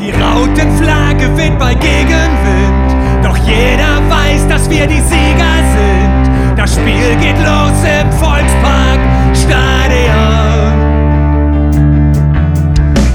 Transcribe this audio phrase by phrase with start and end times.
[0.00, 6.56] Die Rautenflagge weht bei Gegenwind, doch jeder weiß, dass wir die Sieger sind.
[6.56, 8.98] Das Spiel geht los im Volkspark
[9.34, 10.72] Stadion,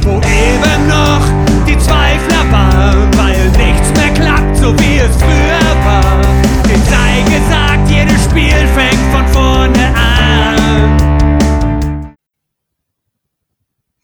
[0.04, 1.26] wo eben noch
[1.68, 6.22] die Zweifler waren, weil nichts mehr klappt, so wie es früher war.
[6.70, 8.65] Den sei gesagt, jedes Spiel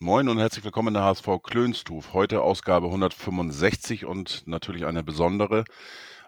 [0.02, 2.12] Moin und herzlich willkommen in der HSV Klönstuf.
[2.12, 5.62] Heute Ausgabe 165 und natürlich eine besondere.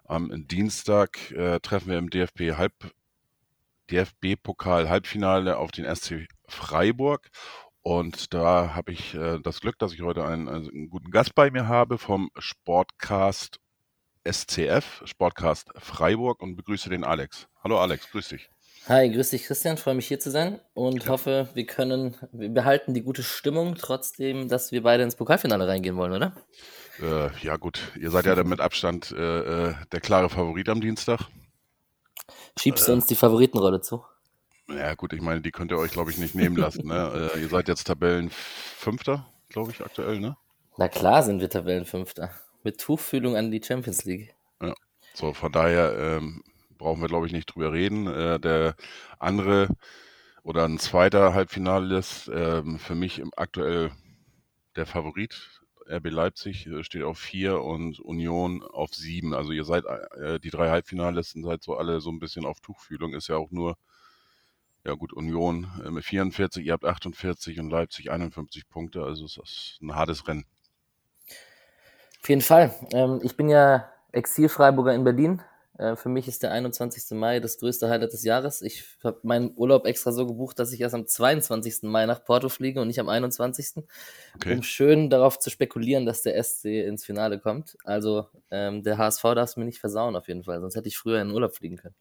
[0.04, 2.72] Am Dienstag äh, treffen wir im DFB Halb
[3.90, 7.30] DFB-Pokal Halbfinale auf den SC Freiburg.
[7.82, 11.34] Und da habe ich äh, das Glück, dass ich heute einen, also einen guten Gast
[11.34, 13.58] bei mir habe vom Sportcast
[14.22, 17.48] SCF, Sportcast Freiburg und begrüße den Alex.
[17.64, 18.53] Hallo Alex, grüß dich.
[18.86, 22.92] Hi, grüß dich Christian, freue mich hier zu sein und hoffe, wir können, wir behalten
[22.92, 26.34] die gute Stimmung, trotzdem, dass wir beide ins Pokalfinale reingehen wollen, oder?
[27.00, 31.20] Äh, ja gut, ihr seid ja mit Abstand äh, äh, der klare Favorit am Dienstag.
[32.58, 34.04] Schiebst du uns die Favoritenrolle zu?
[34.68, 36.86] Ja gut, ich meine, die könnt ihr euch, glaube ich, nicht nehmen lassen.
[36.86, 37.30] Ne?
[37.34, 40.36] äh, ihr seid jetzt Tabellenfünfter, glaube ich, aktuell, ne?
[40.76, 42.32] Na klar sind wir Tabellenfünfter.
[42.62, 44.34] Mit Tuchfühlung an die Champions League.
[44.60, 44.74] Ja.
[45.14, 46.42] So, von daher ähm,
[46.84, 48.06] brauchen wir, glaube ich, nicht drüber reden.
[48.06, 48.76] Äh, der
[49.18, 49.68] andere
[50.42, 53.90] oder ein zweiter Halbfinalist, ähm, für mich aktuell
[54.76, 55.62] der Favorit.
[55.88, 59.32] RB Leipzig äh, steht auf vier und Union auf sieben.
[59.32, 63.14] Also ihr seid, äh, die drei Halbfinalisten seid so alle so ein bisschen auf Tuchfühlung.
[63.14, 63.78] Ist ja auch nur,
[64.84, 69.02] ja gut, Union äh, mit 44, ihr habt 48 und Leipzig 51 Punkte.
[69.02, 70.44] Also es ist ein hartes Rennen.
[72.20, 72.74] Auf jeden Fall.
[72.92, 75.42] Ähm, ich bin ja Exil-Freiburger in Berlin.
[75.78, 77.16] Äh, für mich ist der 21.
[77.18, 78.62] Mai das größte Highlight des Jahres.
[78.62, 81.82] Ich habe meinen Urlaub extra so gebucht, dass ich erst am 22.
[81.82, 83.84] Mai nach Porto fliege und nicht am 21.
[84.36, 84.54] Okay.
[84.54, 87.76] Um schön darauf zu spekulieren, dass der SC ins Finale kommt.
[87.84, 90.96] Also ähm, der HSV darf es mir nicht versauen auf jeden Fall, sonst hätte ich
[90.96, 91.96] früher in den Urlaub fliegen können.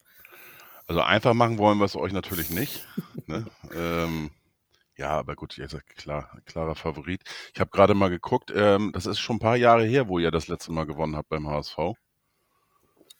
[0.85, 2.85] Also einfach machen wollen wir es euch natürlich nicht.
[3.25, 3.45] ne?
[3.73, 4.29] ähm,
[4.95, 7.23] ja, aber gut, seid klar, klarer Favorit.
[7.53, 10.29] Ich habe gerade mal geguckt, ähm, das ist schon ein paar Jahre her, wo ihr
[10.29, 11.95] das letzte Mal gewonnen habt beim HSV.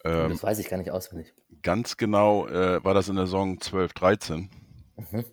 [0.04, 1.34] Ähm, das weiß ich gar nicht auswendig.
[1.62, 4.50] ganz genau äh, war das in der Saison 12, 13.
[4.98, 5.26] Mhm.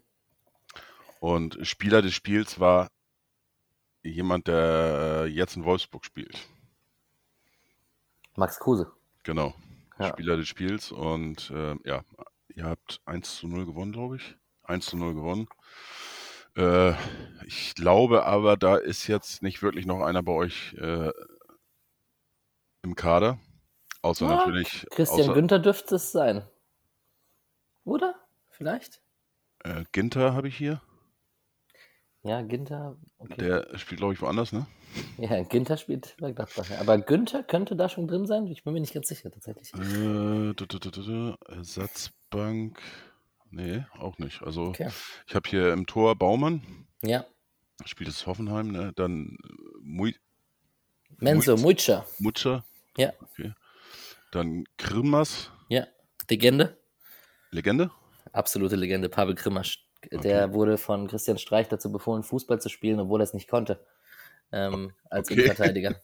[1.21, 2.89] Und Spieler des Spiels war
[4.03, 6.49] jemand, der jetzt in Wolfsburg spielt.
[8.37, 8.91] Max Kruse.
[9.25, 9.55] Genau.
[9.99, 10.09] Ja.
[10.09, 10.93] Spieler des Spiels.
[10.93, 12.03] Und äh, ja,
[12.49, 14.37] ihr habt 1 zu 0 gewonnen, glaube ich.
[14.63, 15.49] 1 zu 0 gewonnen.
[16.57, 16.95] Äh,
[17.45, 21.11] ich glaube aber, da ist jetzt nicht wirklich noch einer bei euch äh,
[22.83, 23.39] im Kader.
[24.03, 24.87] Außer Ja, natürlich.
[24.91, 26.43] Christian außer, Günther dürfte es sein.
[27.85, 28.15] Oder?
[28.49, 29.03] Vielleicht?
[29.65, 30.81] Äh, Ginter habe ich hier.
[32.23, 32.97] Ja, Ginter.
[33.19, 33.37] Okay.
[33.39, 34.67] Der spielt, glaube ich, woanders, ne?
[35.19, 36.67] Ja, Ginter spielt bei Gladbach.
[36.81, 38.47] Aber Günther könnte da schon drin sein?
[38.47, 39.73] Ich bin mir nicht ganz sicher, tatsächlich.
[39.75, 42.81] Äh, du, du, du, du, du, Ersatzbank.
[43.51, 44.43] Nee, auch nicht.
[44.43, 44.91] Also Okay.
[45.27, 47.25] ich habe hier im Tor Baumann, Ja.
[47.85, 48.93] spielt es Hoffenheim, ne?
[48.95, 49.37] Dann
[49.81, 50.15] Mui,
[51.19, 52.07] Menzo, Mutscher.
[52.19, 52.65] Mutscher,
[52.97, 53.13] Ja.
[53.21, 53.53] okay.
[54.31, 55.87] Dann Krimas, Ja.
[56.29, 56.79] Legende.
[57.51, 57.91] Legende.
[58.33, 59.09] Absolute Legende.
[59.09, 59.87] Pavel Krimasch.
[60.13, 63.85] Der wurde von Christian Streich dazu befohlen, Fußball zu spielen, obwohl er es nicht konnte.
[64.53, 65.41] Ähm, als Okay.
[65.43, 66.01] Innenverteidiger.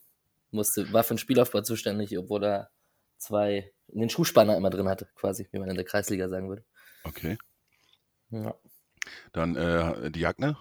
[0.51, 2.71] Musste, war für den Spielaufbau zuständig, obwohl er
[3.19, 6.65] zwei, den Schuhspanner immer drin hatte, quasi, wie man in der Kreisliga sagen würde.
[7.05, 7.39] Okay.
[8.31, 8.55] Ja.
[9.33, 10.57] Dann äh, Diagne,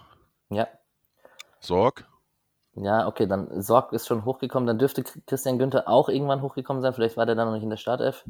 [0.50, 0.68] Ja.
[1.60, 2.06] Sorg.
[2.76, 4.66] Ja, okay, dann Sorg ist schon hochgekommen.
[4.66, 6.92] Dann dürfte Christian Günther auch irgendwann hochgekommen sein.
[6.92, 8.24] Vielleicht war der dann noch nicht in der Startelf.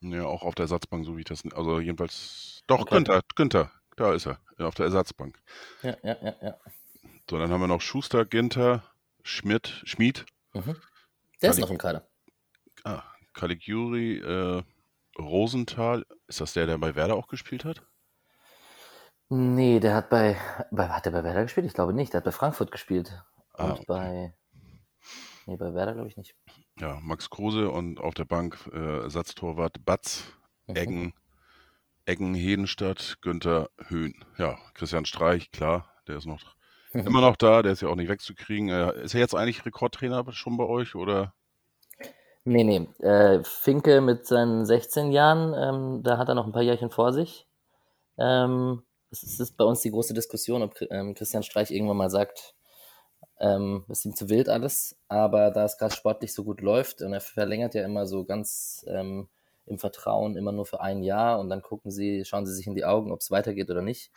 [0.00, 1.42] Ja, auch auf der Ersatzbank, so wie ich das.
[1.54, 2.62] Also jedenfalls.
[2.66, 2.96] Doch, Okay.
[2.96, 3.70] Günther, Günther.
[3.96, 4.38] Da ist er.
[4.58, 5.38] Auf der Ersatzbank.
[5.82, 6.56] Ja, ja, ja, ja.
[7.30, 8.82] So, dann haben wir noch Schuster, Ginter,
[9.22, 10.76] Schmidt, Schmied, Mhm.
[11.42, 12.06] Der ist Kann noch im Kader.
[12.84, 13.02] ah,
[13.34, 14.62] Caligiuri, äh,
[15.18, 16.04] Rosenthal.
[16.28, 17.82] Ist das der, der bei Werder auch gespielt hat?
[19.28, 20.36] Nee, der hat bei,
[20.70, 21.66] bei hat der bei Werder gespielt?
[21.66, 22.12] Ich glaube nicht.
[22.12, 23.22] Der hat bei Frankfurt gespielt.
[23.54, 23.84] Ah, Und okay.
[23.86, 24.34] bei.
[25.46, 26.34] Nee, bei Werder glaube ich nicht.
[26.78, 30.24] Ja, Max Kruse und auf der Bank äh, Ersatztorwart Batz,
[30.66, 30.76] Mhm.
[30.76, 31.14] Eggen,
[32.06, 34.14] Eggen, Hedenstadt, Günther, Höhn.
[34.38, 36.40] Ja, Christian Streich, klar, der ist noch
[36.92, 38.68] immer noch da, der ist ja auch nicht wegzukriegen.
[38.70, 41.34] Äh, ist er jetzt eigentlich Rekordtrainer schon bei euch oder?
[42.44, 42.88] Nee, nee.
[43.04, 47.12] Äh, Finke mit seinen 16 Jahren, ähm, da hat er noch ein paar Jährchen vor
[47.12, 47.46] sich.
[48.18, 51.96] Ähm, es ist, es ist bei uns die große Diskussion, ob ähm, Christian Streich irgendwann
[51.96, 52.54] mal sagt,
[53.40, 54.96] ähm, ist ihm zu wild alles.
[55.08, 58.84] Aber da es gerade sportlich so gut läuft und er verlängert ja immer so ganz
[58.88, 59.28] ähm,
[59.66, 62.74] im Vertrauen immer nur für ein Jahr und dann gucken sie, schauen sie sich in
[62.74, 64.10] die Augen, ob es weitergeht oder nicht.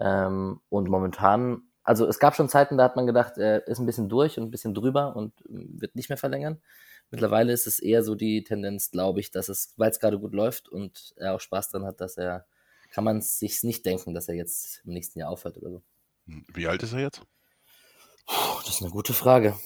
[0.00, 3.86] Ähm, und momentan also es gab schon Zeiten, da hat man gedacht, er ist ein
[3.86, 6.60] bisschen durch und ein bisschen drüber und wird nicht mehr verlängern.
[7.10, 10.32] Mittlerweile ist es eher so die Tendenz, glaube ich, dass es, weil es gerade gut
[10.32, 12.46] läuft und er auch Spaß dran hat, dass er,
[12.90, 15.82] kann man sich nicht denken, dass er jetzt im nächsten Jahr aufhört oder so.
[16.26, 17.20] Hm, wie alt ist er jetzt?
[18.26, 19.58] Puh, das ist eine gute Frage.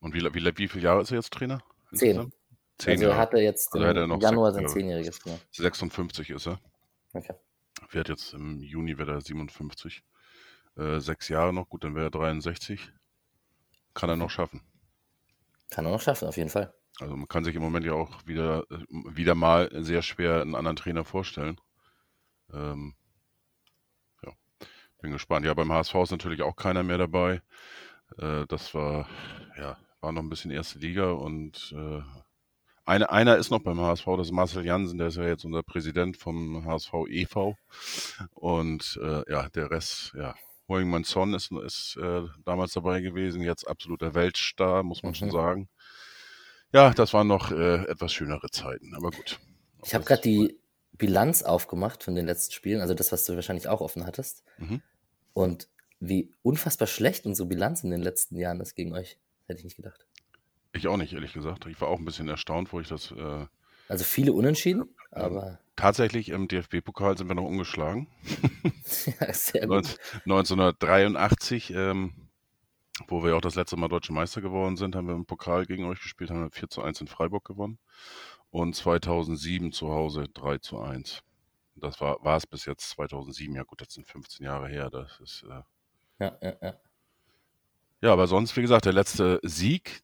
[0.00, 1.62] Und wie, wie, wie viele Jahre ist er jetzt Trainer?
[1.94, 2.32] Zehn.
[2.78, 3.18] Zehn also Jahre.
[3.18, 5.20] hat er jetzt also im er Januar sein Zehnjähriges.
[5.24, 5.38] Ja.
[5.52, 6.60] 56 ist er.
[7.12, 7.34] Okay.
[7.90, 10.04] Wird jetzt im Juni wird er 57.
[10.76, 12.92] Äh, sechs Jahre noch, gut, dann wäre er 63.
[13.94, 14.60] Kann er noch schaffen.
[15.70, 16.74] Kann er noch schaffen, auf jeden Fall.
[17.00, 20.54] Also man kann sich im Moment ja auch wieder, äh, wieder mal sehr schwer einen
[20.54, 21.60] anderen Trainer vorstellen.
[22.52, 22.94] Ähm,
[24.98, 25.46] bin gespannt.
[25.46, 27.42] Ja, beim HSV ist natürlich auch keiner mehr dabei.
[28.18, 29.08] Äh, das war,
[29.56, 32.02] ja, war noch ein bisschen erste Liga und äh,
[32.84, 35.64] eine, einer ist noch beim HSV, das ist Marcel Jansen, der ist ja jetzt unser
[35.64, 37.56] Präsident vom HSV e.V.
[38.34, 40.36] Und äh, ja, der Rest, ja,
[40.68, 45.16] Hoingman Son ist, ist äh, damals dabei gewesen, jetzt absoluter Weltstar, muss man mhm.
[45.16, 45.68] schon sagen.
[46.72, 49.40] Ja, das waren noch äh, etwas schönere Zeiten, aber gut.
[49.84, 50.56] Ich habe gerade die
[50.98, 54.42] Bilanz aufgemacht von den letzten Spielen, also das, was du wahrscheinlich auch offen hattest.
[54.58, 54.82] Mhm.
[55.32, 55.68] Und
[56.00, 59.76] wie unfassbar schlecht unsere Bilanz in den letzten Jahren ist gegen euch, hätte ich nicht
[59.76, 60.06] gedacht.
[60.72, 61.66] Ich auch nicht, ehrlich gesagt.
[61.66, 63.10] Ich war auch ein bisschen erstaunt, wo ich das.
[63.12, 63.46] Äh,
[63.88, 65.58] also viele Unentschieden, aber.
[65.76, 68.08] Tatsächlich im DFB-Pokal sind wir noch ungeschlagen.
[69.20, 69.98] ja, sehr gut.
[70.24, 72.14] 1983, ähm,
[73.08, 75.84] wo wir auch das letzte Mal Deutsche Meister geworden sind, haben wir im Pokal gegen
[75.84, 77.78] euch gespielt, haben wir 4 zu 1 in Freiburg gewonnen.
[78.50, 81.22] Und 2007 zu Hause 3 zu 1.
[81.76, 83.54] Das war, war es bis jetzt 2007.
[83.54, 84.90] Ja gut, das sind 15 Jahre her.
[84.90, 85.44] Das ist...
[85.44, 85.62] Äh,
[86.18, 86.80] ja, ja, ja.
[88.02, 90.02] Ja, aber sonst, wie gesagt, der letzte Sieg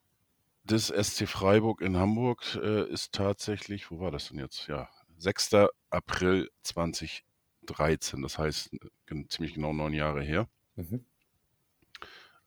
[0.65, 4.67] des SC Freiburg in Hamburg äh, ist tatsächlich, wo war das denn jetzt?
[4.67, 4.89] Ja,
[5.19, 5.51] 6.
[5.91, 8.71] April 2013, das heißt
[9.29, 10.49] ziemlich genau neun Jahre her.
[10.77, 11.05] Mhm.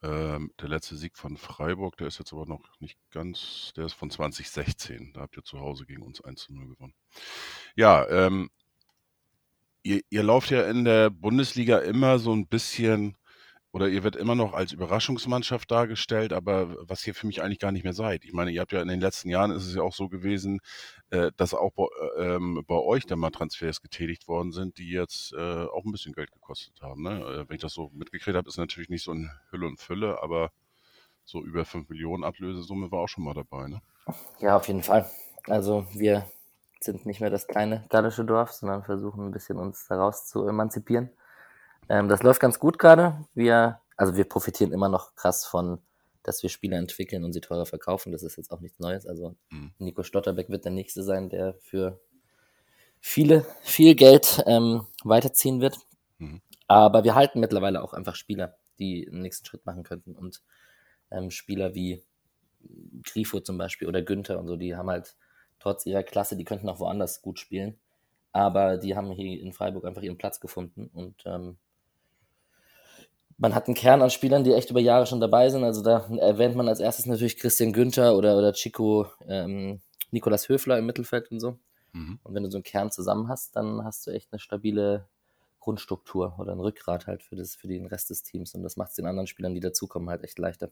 [0.03, 3.93] Ähm, der letzte Sieg von Freiburg, der ist jetzt aber noch nicht ganz, der ist
[3.93, 5.13] von 2016.
[5.13, 6.93] Da habt ihr zu Hause gegen uns 1 zu 0 gewonnen.
[7.75, 8.49] Ja, ähm,
[9.83, 13.15] ihr, ihr lauft ja in der Bundesliga immer so ein bisschen
[13.75, 17.73] oder ihr wird immer noch als Überraschungsmannschaft dargestellt, aber was ihr für mich eigentlich gar
[17.73, 18.23] nicht mehr seid.
[18.23, 20.61] Ich meine, ihr habt ja in den letzten Jahren ist es ja auch so gewesen,
[21.09, 21.83] äh, dass auch bei,
[22.15, 25.91] äh, ähm, bei euch dann mal Transfers getätigt worden sind, die jetzt äh, auch ein
[25.91, 27.03] bisschen Geld gekostet haben.
[27.03, 27.19] Ne?
[27.19, 30.23] Äh, wenn ich das so mitgekriegt habe, ist natürlich nicht so in Hülle und Fülle,
[30.23, 30.51] aber
[31.25, 33.67] so über 5 Millionen Ablösesumme war auch schon mal dabei.
[33.67, 33.81] Ne?
[34.39, 35.05] Ja, auf jeden Fall.
[35.47, 36.25] Also wir
[36.79, 41.09] sind nicht mehr das kleine gallische Dorf, sondern versuchen ein bisschen uns daraus zu emanzipieren.
[41.89, 43.25] Ähm, das läuft ganz gut gerade.
[43.33, 45.79] Wir, also wir profitieren immer noch krass von,
[46.23, 48.11] dass wir Spieler entwickeln und sie teurer verkaufen.
[48.11, 49.05] Das ist jetzt auch nichts Neues.
[49.05, 49.71] Also mhm.
[49.77, 51.99] Nico Stotterbeck wird der nächste sein, der für
[52.99, 55.77] viele, viel Geld ähm, weiterziehen wird.
[56.17, 56.41] Mhm.
[56.67, 60.15] Aber wir halten mittlerweile auch einfach Spieler, die einen nächsten Schritt machen könnten.
[60.15, 60.41] Und
[61.11, 62.03] ähm, Spieler wie
[63.03, 65.15] Grifo zum Beispiel oder Günther und so, die haben halt
[65.59, 67.79] trotz ihrer Klasse, die könnten auch woanders gut spielen.
[68.31, 71.57] Aber die haben hier in Freiburg einfach ihren Platz gefunden und ähm,
[73.37, 75.63] man hat einen Kern an Spielern, die echt über Jahre schon dabei sind.
[75.63, 80.77] Also da erwähnt man als erstes natürlich Christian Günther oder, oder Chico, ähm, Nikolas Höfler
[80.77, 81.59] im Mittelfeld und so.
[81.91, 82.19] Mhm.
[82.23, 85.07] Und wenn du so einen Kern zusammen hast, dann hast du echt eine stabile
[85.59, 88.53] Grundstruktur oder ein Rückgrat halt für, das, für den Rest des Teams.
[88.53, 90.71] Und das macht es den anderen Spielern, die dazukommen, halt echt leichter.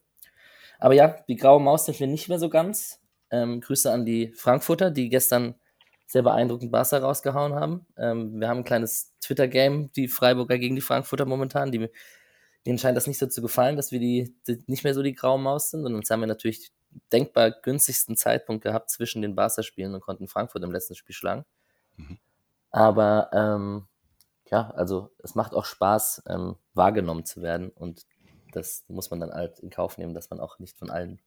[0.80, 3.02] Aber ja, die graue Maus sind wir nicht mehr so ganz.
[3.30, 5.56] Ähm, Grüße an die Frankfurter, die gestern
[6.06, 7.88] sehr beeindruckend Barca rausgehauen haben.
[7.98, 11.90] Ähm, wir haben ein kleines Twitter-Game, die Freiburger gegen die Frankfurter momentan, die
[12.66, 15.14] denen scheint das nicht so zu gefallen, dass wir die, die nicht mehr so die
[15.14, 15.86] graue Maus sind.
[15.86, 16.72] Und uns haben wir natürlich
[17.12, 21.46] denkbar günstigsten Zeitpunkt gehabt zwischen den Barca-Spielen und konnten Frankfurt im letzten Spiel schlagen.
[21.98, 22.20] Mhm.
[22.70, 23.88] Aber ähm,
[24.50, 27.70] ja, also es macht auch Spaß, ähm, wahrgenommen zu werden.
[27.70, 28.06] Und
[28.52, 31.22] das muss man dann halt in Kauf nehmen, dass man auch nicht von allen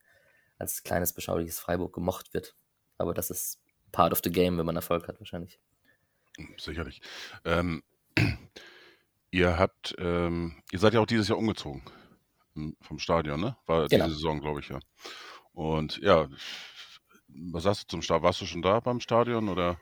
[0.59, 2.57] als kleines, beschauliches Freiburg gemocht wird.
[2.99, 3.61] Aber das ist
[3.93, 5.61] part of the game, wenn man Erfolg hat, wahrscheinlich.
[6.57, 7.01] Sicherlich.
[7.45, 7.83] Ähm,
[9.37, 11.83] Ihr habt, ähm, ihr seid ja auch dieses Jahr umgezogen
[12.81, 13.55] vom Stadion, ne?
[13.67, 14.07] War Genau.
[14.07, 14.79] diese Saison, glaube ich, ja.
[15.53, 16.27] Und ja,
[17.29, 18.23] was sagst du zum Start?
[18.23, 19.77] Warst du schon da beim Stadion oder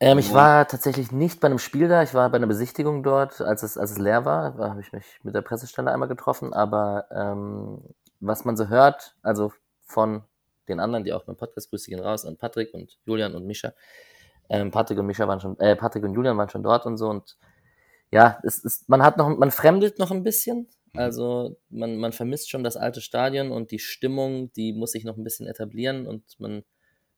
[0.00, 2.02] Ähm, ich war tatsächlich nicht bei einem Spiel da.
[2.02, 4.56] Ich war bei einer Besichtigung dort, als es, als es leer war.
[4.56, 6.52] Da habe ich mich mit der Pressestelle einmal getroffen.
[6.52, 7.82] Aber ähm,
[8.18, 9.52] was man so hört, also
[9.84, 10.24] von
[10.68, 13.72] den anderen, die auch beim Podcast, grüße gehen raus an Patrick und Julian und Mischa.
[14.48, 17.08] Ähm, Patrick und Mischa waren schon, äh, Patrick und Julian waren schon dort und so
[17.08, 17.36] und
[18.10, 20.68] ja, es ist, man hat noch, man fremdelt noch ein bisschen.
[20.92, 21.00] Mhm.
[21.00, 25.16] Also man, man vermisst schon das alte Stadion und die Stimmung, die muss sich noch
[25.16, 26.64] ein bisschen etablieren und man,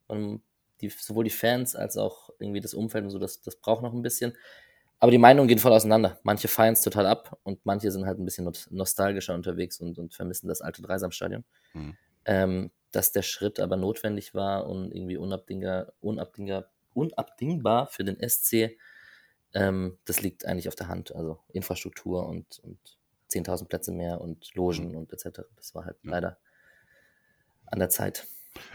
[0.08, 0.42] man
[0.80, 3.94] die, sowohl die Fans als auch irgendwie das Umfeld und so, das, das braucht noch
[3.94, 4.37] ein bisschen.
[4.99, 6.18] aber die Meinungen gehen voll auseinander.
[6.22, 10.14] Manche feiern es total ab und manche sind halt ein bisschen nostalgischer unterwegs und, und
[10.14, 11.44] vermissen das alte Dreisamstadion.
[11.72, 11.96] Mhm.
[12.25, 18.76] Ähm, dass der Schritt aber notwendig war und irgendwie unabdingbar, unabdingbar, unabdingbar für den SC,
[19.54, 21.14] ähm, das liegt eigentlich auf der Hand.
[21.14, 22.78] Also Infrastruktur und, und
[23.30, 24.99] 10.000 Plätze mehr und Logen mhm.
[24.99, 25.42] und etc.
[25.56, 26.11] Das war halt ja.
[26.11, 26.38] leider
[27.66, 28.26] an der Zeit.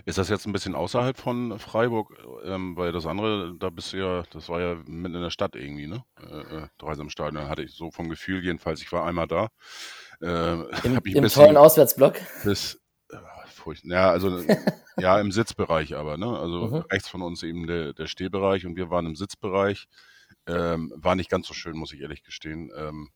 [0.05, 2.11] Ist das jetzt ein bisschen außerhalb von Freiburg?
[2.45, 5.55] Ähm, weil das andere, da bist du ja, das war ja mitten in der Stadt
[5.55, 6.03] irgendwie, ne?
[6.19, 8.81] Äh, äh Dreisamstadion, hatte ich so vom Gefühl jedenfalls.
[8.81, 9.49] Ich war einmal da.
[10.19, 10.53] Äh,
[10.83, 12.15] Im, im tollen Auswärtsblock?
[12.43, 12.79] Bis,
[13.67, 13.85] furcht.
[13.85, 14.41] Ja, also
[14.97, 16.37] ja, im Sitzbereich aber, ne?
[16.37, 16.75] Also mhm.
[16.91, 19.87] rechts von uns eben der, der Stehbereich und wir waren im Sitzbereich.
[20.47, 23.09] Ähm, war nicht ganz so schön, muss ich ehrlich gestehen, ähm,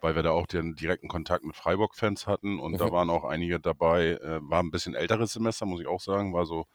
[0.00, 2.78] weil wir da auch den direkten Kontakt mit Freiburg-Fans hatten und mhm.
[2.78, 6.32] da waren auch einige dabei, äh, war ein bisschen älteres Semester, muss ich auch sagen,
[6.32, 6.66] war so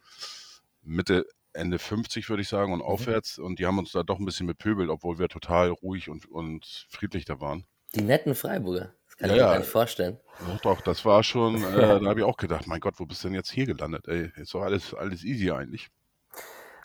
[0.81, 2.85] Mitte, Ende 50, würde ich sagen, und mhm.
[2.85, 3.39] aufwärts.
[3.39, 6.85] Und die haben uns da doch ein bisschen bepöbelt, obwohl wir total ruhig und, und
[6.89, 7.65] friedlich da waren.
[7.95, 8.93] Die netten Freiburger.
[9.17, 10.19] Kann ja, ich mir gar nicht vorstellen.
[10.45, 13.23] Doch, doch, das war schon, äh, da habe ich auch gedacht, mein Gott, wo bist
[13.23, 14.07] du denn jetzt hier gelandet?
[14.07, 15.87] Ey, ist doch alles, alles easy eigentlich.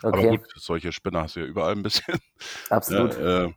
[0.03, 0.19] Okay.
[0.19, 2.19] Aber gut, solche Spinner hast du ja überall ein bisschen.
[2.71, 3.19] Absolut.
[3.19, 3.53] Ja, äh,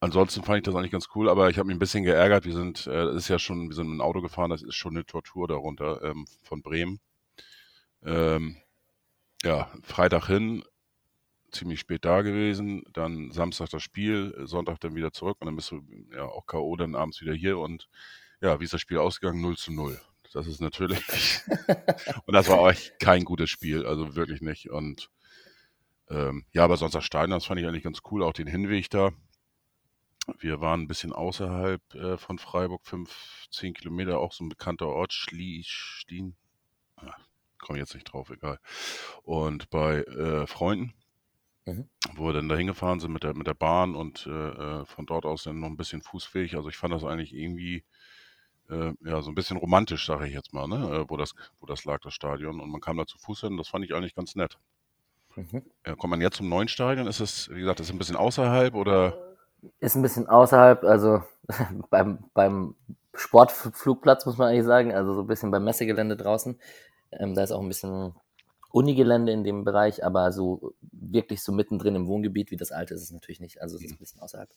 [0.00, 2.44] ansonsten fand ich das eigentlich ganz cool, aber ich habe mich ein bisschen geärgert.
[2.44, 4.74] Wir sind, äh, das ist ja schon, wir sind mit dem Auto gefahren, das ist
[4.74, 7.00] schon eine Tortur darunter ähm, von Bremen.
[8.04, 8.56] Ähm,
[9.44, 10.64] ja, Freitag hin,
[11.52, 15.70] ziemlich spät da gewesen, dann Samstag das Spiel, Sonntag dann wieder zurück und dann bist
[15.70, 15.82] du
[16.14, 16.76] ja auch K.O.
[16.76, 17.88] dann abends wieder hier und
[18.40, 19.40] ja, wie ist das Spiel ausgegangen?
[19.40, 20.00] 0 zu 0.
[20.32, 21.02] Das ist natürlich,
[22.26, 24.70] und das war auch kein gutes Spiel, also wirklich nicht.
[24.70, 25.10] Und
[26.12, 28.90] ähm, ja, aber sonst das Stadion, das fand ich eigentlich ganz cool, auch den Hinweg
[28.90, 29.10] da.
[30.38, 35.12] Wir waren ein bisschen außerhalb äh, von Freiburg, 15 Kilometer, auch so ein bekannter Ort,
[35.12, 36.36] Schlie, Schlien,
[36.96, 37.14] ah,
[37.58, 38.58] komme jetzt nicht drauf, egal.
[39.24, 40.94] Und bei äh, Freunden
[41.66, 41.88] Mhm.
[42.14, 44.30] Wo wir dann da hingefahren sind mit der, mit der Bahn und äh,
[44.80, 46.56] äh, von dort aus dann noch ein bisschen fußfähig.
[46.56, 47.84] Also ich fand das eigentlich irgendwie
[48.70, 50.76] äh, ja so ein bisschen romantisch, sage ich jetzt mal, ne?
[50.76, 52.60] Äh, wo, das, wo das lag, das Stadion.
[52.60, 54.58] Und man kam da zu Fuß hin, das fand ich eigentlich ganz nett.
[55.36, 55.62] Mhm.
[55.86, 57.06] Ja, kommt man jetzt zum neuen Stadion?
[57.06, 59.36] Ist es, wie gesagt, ist es ein bisschen außerhalb oder?
[59.80, 61.22] Ist ein bisschen außerhalb, also
[61.90, 62.74] beim, beim
[63.14, 66.58] Sportflugplatz muss man eigentlich sagen, also so ein bisschen beim Messegelände draußen.
[67.12, 68.14] Ähm, da ist auch ein bisschen
[68.70, 73.02] Unigelände in dem Bereich, aber so wirklich so mittendrin im Wohngebiet wie das alte ist
[73.02, 73.60] es natürlich nicht.
[73.60, 74.48] Also es ist ein bisschen außerhalb.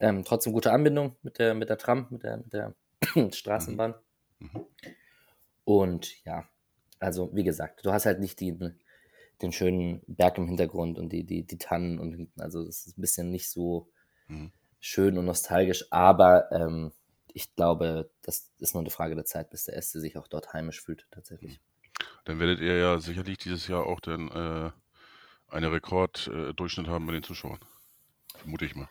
[0.00, 2.74] Ähm, trotzdem gute Anbindung mit der, mit der Tram, mit der, mit der
[3.32, 3.94] Straßenbahn.
[4.38, 4.66] Mhm.
[5.64, 6.44] Und ja,
[6.98, 8.58] also wie gesagt, du hast halt nicht die,
[9.42, 12.40] den schönen Berg im Hintergrund und die, die, die Tannen und hinten.
[12.40, 13.90] Also das ist ein bisschen nicht so
[14.28, 14.52] mhm.
[14.80, 16.92] schön und nostalgisch, aber ähm,
[17.34, 20.52] ich glaube, das ist nur eine Frage der Zeit, bis der Este sich auch dort
[20.52, 21.60] heimisch fühlt, tatsächlich.
[22.24, 24.70] Dann werdet ihr ja sicherlich dieses Jahr auch dann äh,
[25.48, 27.58] einen Rekorddurchschnitt äh, haben bei den Zuschauern.
[28.36, 28.88] Vermute ich mal.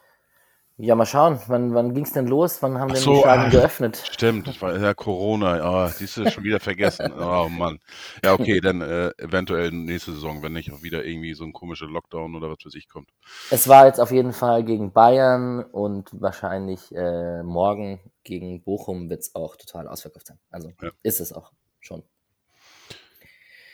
[0.84, 1.40] Ja, mal schauen.
[1.46, 2.64] Wann, wann ging es denn los?
[2.64, 4.04] Wann haben Ach denn so, die Stadien ach, geöffnet?
[4.12, 5.62] Stimmt, das war ja Corona.
[5.62, 7.14] Ah, siehst du, schon wieder vergessen.
[7.14, 7.80] Oh Mann.
[8.24, 11.86] Ja, okay, dann äh, eventuell nächste Saison, wenn nicht auch wieder irgendwie so ein komischer
[11.86, 13.10] Lockdown oder was für sich kommt.
[13.52, 19.22] Es war jetzt auf jeden Fall gegen Bayern und wahrscheinlich äh, morgen gegen Bochum wird
[19.22, 20.40] es auch total ausverkauft sein.
[20.50, 20.90] Also ja.
[21.04, 22.02] ist es auch schon.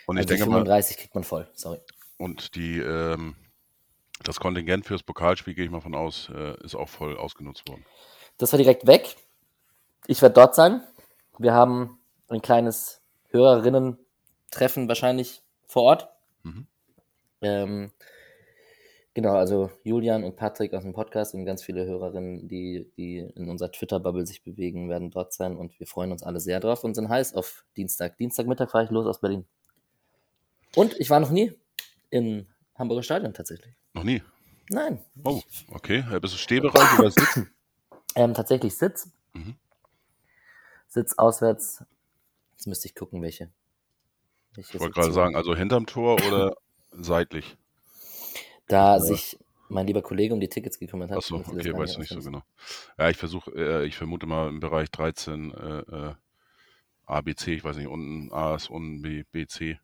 [0.07, 1.79] Und ich also denke 35 mal, kriegt man voll, sorry.
[2.17, 3.37] Und die, ähm,
[4.24, 7.86] das Kontingent fürs Pokalspiel, gehe ich mal von aus, äh, ist auch voll ausgenutzt worden.
[8.38, 9.15] Das war direkt weg.
[10.07, 10.81] Ich werde dort sein.
[11.38, 16.09] Wir haben ein kleines Hörerinnen-Treffen wahrscheinlich vor Ort.
[16.43, 16.67] Mhm.
[17.41, 17.91] Ähm,
[19.13, 23.50] genau, also Julian und Patrick aus dem Podcast und ganz viele Hörerinnen, die, die in
[23.50, 26.95] unserer Twitter-Bubble sich bewegen, werden dort sein und wir freuen uns alle sehr drauf und
[26.95, 28.17] sind heiß auf Dienstag.
[28.17, 29.45] Dienstagmittag fahre ich los aus Berlin.
[30.75, 31.53] Und ich war noch nie
[32.09, 32.47] im
[32.77, 33.75] Hamburger Stadion tatsächlich.
[33.93, 34.22] Noch nie?
[34.69, 35.00] Nein.
[35.24, 35.41] Oh,
[35.72, 36.03] okay.
[36.22, 37.41] Bist du Stehbereich oder Sitz?
[38.15, 39.12] Ähm, tatsächlich Sitz.
[39.34, 39.57] Mhm.
[40.88, 41.84] Sitz auswärts.
[42.53, 43.51] Jetzt müsste ich gucken, welche.
[44.55, 46.55] welche ich wollte gerade sagen, also hinterm Tor oder
[46.91, 47.55] seitlich?
[48.67, 49.00] Da ja.
[49.00, 49.38] sich
[49.69, 51.17] mein lieber Kollege um die Tickets gekümmert hat.
[51.19, 52.41] Achso, okay, weiß ich nicht so genau.
[52.98, 56.13] Ja, ich versuche, äh, ich vermute mal im Bereich 13 äh, äh,
[57.05, 59.72] A, B, C, ich weiß nicht, unten A ist unten B, B, C.
[59.72, 59.77] Äh,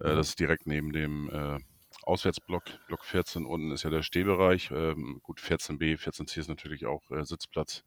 [0.00, 1.60] das ist direkt neben dem äh,
[2.08, 3.44] Auswärtsblock, Block 14.
[3.44, 4.70] Unten ist ja der Stehbereich.
[4.70, 7.84] Ähm, gut, 14b, 14c ist natürlich auch äh, Sitzplatz.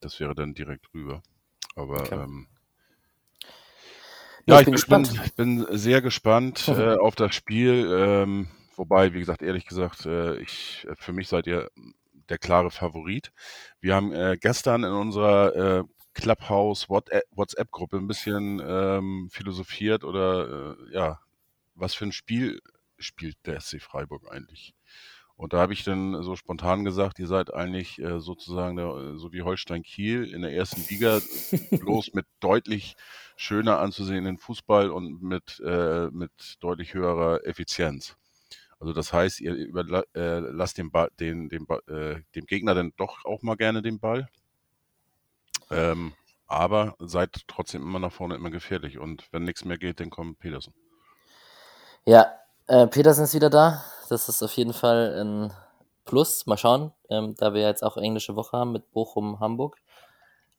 [0.00, 1.22] Das wäre dann direkt rüber.
[1.76, 2.14] Aber okay.
[2.14, 2.48] ähm,
[4.46, 5.12] ja, ich, bin, gespannt.
[5.12, 7.94] Bin, ich bin sehr gespannt äh, auf das Spiel.
[7.94, 11.70] Ähm, wobei, wie gesagt, ehrlich gesagt, äh, ich, für mich seid ihr
[12.30, 13.32] der klare Favorit.
[13.80, 20.94] Wir haben äh, gestern in unserer äh, Clubhouse WhatsApp-Gruppe ein bisschen ähm, philosophiert oder äh,
[20.94, 21.20] ja
[21.74, 22.60] was für ein Spiel
[23.02, 24.74] spielt der SC Freiburg eigentlich?
[25.36, 29.32] Und da habe ich dann so spontan gesagt, ihr seid eigentlich äh, sozusagen der, so
[29.32, 31.20] wie Holstein Kiel in der ersten Liga,
[31.70, 32.94] bloß mit deutlich
[33.36, 36.30] schöner anzusehenden Fußball und mit, äh, mit
[36.60, 38.16] deutlich höherer Effizienz.
[38.78, 42.92] Also das heißt, ihr überla äh, lasst den, Ball, den, den äh, dem Gegner dann
[42.96, 44.28] doch auch mal gerne den Ball.
[45.70, 46.12] Ähm,
[46.46, 48.98] aber seid trotzdem immer nach vorne immer gefährlich.
[48.98, 50.74] Und wenn nichts mehr geht, dann kommt Petersen.
[52.04, 52.32] Ja,
[52.72, 53.84] äh, Petersen ist wieder da.
[54.08, 55.52] Das ist auf jeden Fall ein
[56.06, 56.46] Plus.
[56.46, 59.76] Mal schauen, ähm, da wir jetzt auch englische Woche haben mit Bochum, Hamburg.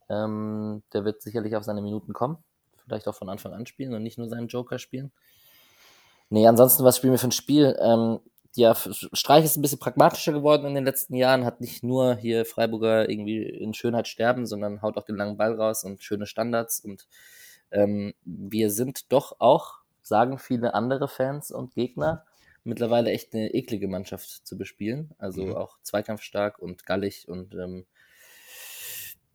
[0.09, 2.37] Ähm, der wird sicherlich auf seine Minuten kommen.
[2.85, 5.11] Vielleicht auch von Anfang an spielen und nicht nur seinen Joker spielen.
[6.29, 7.75] Nee, ansonsten, was spielen wir für ein Spiel?
[7.81, 8.19] Ähm,
[8.55, 12.45] ja, Streich ist ein bisschen pragmatischer geworden in den letzten Jahren, hat nicht nur hier
[12.45, 16.79] Freiburger irgendwie in Schönheit sterben, sondern haut auch den langen Ball raus und schöne Standards.
[16.79, 17.07] Und
[17.71, 22.25] ähm, wir sind doch auch, sagen viele andere Fans und Gegner,
[22.63, 25.13] mittlerweile echt eine eklige Mannschaft zu bespielen.
[25.17, 25.55] Also mhm.
[25.55, 27.85] auch zweikampfstark und gallig und ähm,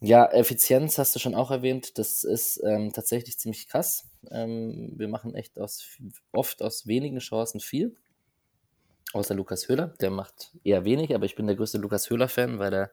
[0.00, 1.98] ja, Effizienz hast du schon auch erwähnt.
[1.98, 4.08] Das ist ähm, tatsächlich ziemlich krass.
[4.30, 5.98] Ähm, wir machen echt aus,
[6.30, 7.96] oft aus wenigen Chancen viel.
[9.12, 12.72] Außer Lukas Höhler, der macht eher wenig, aber ich bin der größte Lukas Höhler-Fan, weil
[12.72, 12.90] er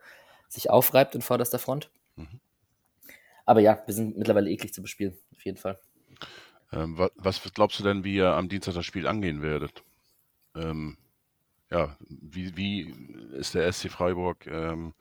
[0.48, 1.92] sich aufreibt in vorderster Front.
[2.16, 2.40] Mhm.
[3.46, 5.78] Aber ja, wir sind mittlerweile eklig zu bespielen, auf jeden Fall.
[6.76, 9.84] Ähm, was, was, glaubst du denn, wie ihr am Dienstag das Spiel angehen werdet?
[10.56, 10.98] Ähm,
[11.72, 12.94] ja, wie, wie,
[13.34, 14.94] ist der SC Freiburg ähm,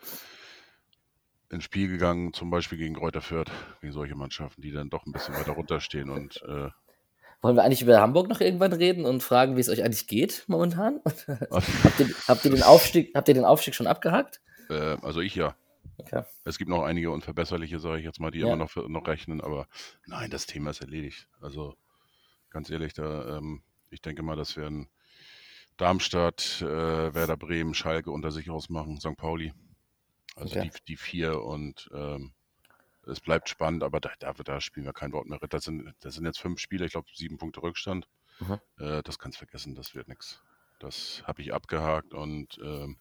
[1.50, 3.50] ins Spiel gegangen, zum Beispiel gegen Kräuter Fürth,
[3.80, 6.70] gegen solche Mannschaften, die dann doch ein bisschen weiter runterstehen und äh,
[7.44, 10.44] wollen wir eigentlich über Hamburg noch irgendwann reden und fragen, wie es euch eigentlich geht
[10.46, 11.00] momentan?
[11.04, 14.40] habt, ihr, habt, ihr, den Aufstieg, habt ihr den Aufstieg schon abgehakt?
[14.70, 15.54] Äh, also ich ja.
[16.04, 16.24] Okay.
[16.44, 18.46] Es gibt noch einige unverbesserliche, sage ich jetzt mal, die ja.
[18.46, 19.66] immer noch, noch rechnen, aber
[20.06, 21.28] nein, das Thema ist erledigt.
[21.40, 21.76] Also
[22.50, 24.88] ganz ehrlich, da, ähm, ich denke mal, das werden
[25.76, 29.16] Darmstadt, äh, Werder Bremen, Schalke unter sich ausmachen, St.
[29.16, 29.52] Pauli.
[30.36, 30.70] Also okay.
[30.70, 32.32] die, die vier und ähm,
[33.06, 35.38] es bleibt spannend, aber da, da, da, spielen wir kein Wort mehr.
[35.48, 38.08] Das sind, das sind jetzt fünf Spiele, ich glaube sieben Punkte Rückstand.
[38.40, 38.60] Mhm.
[38.78, 40.42] Äh, das kannst du vergessen, das wird nichts.
[40.80, 42.98] Das habe ich abgehakt und ähm,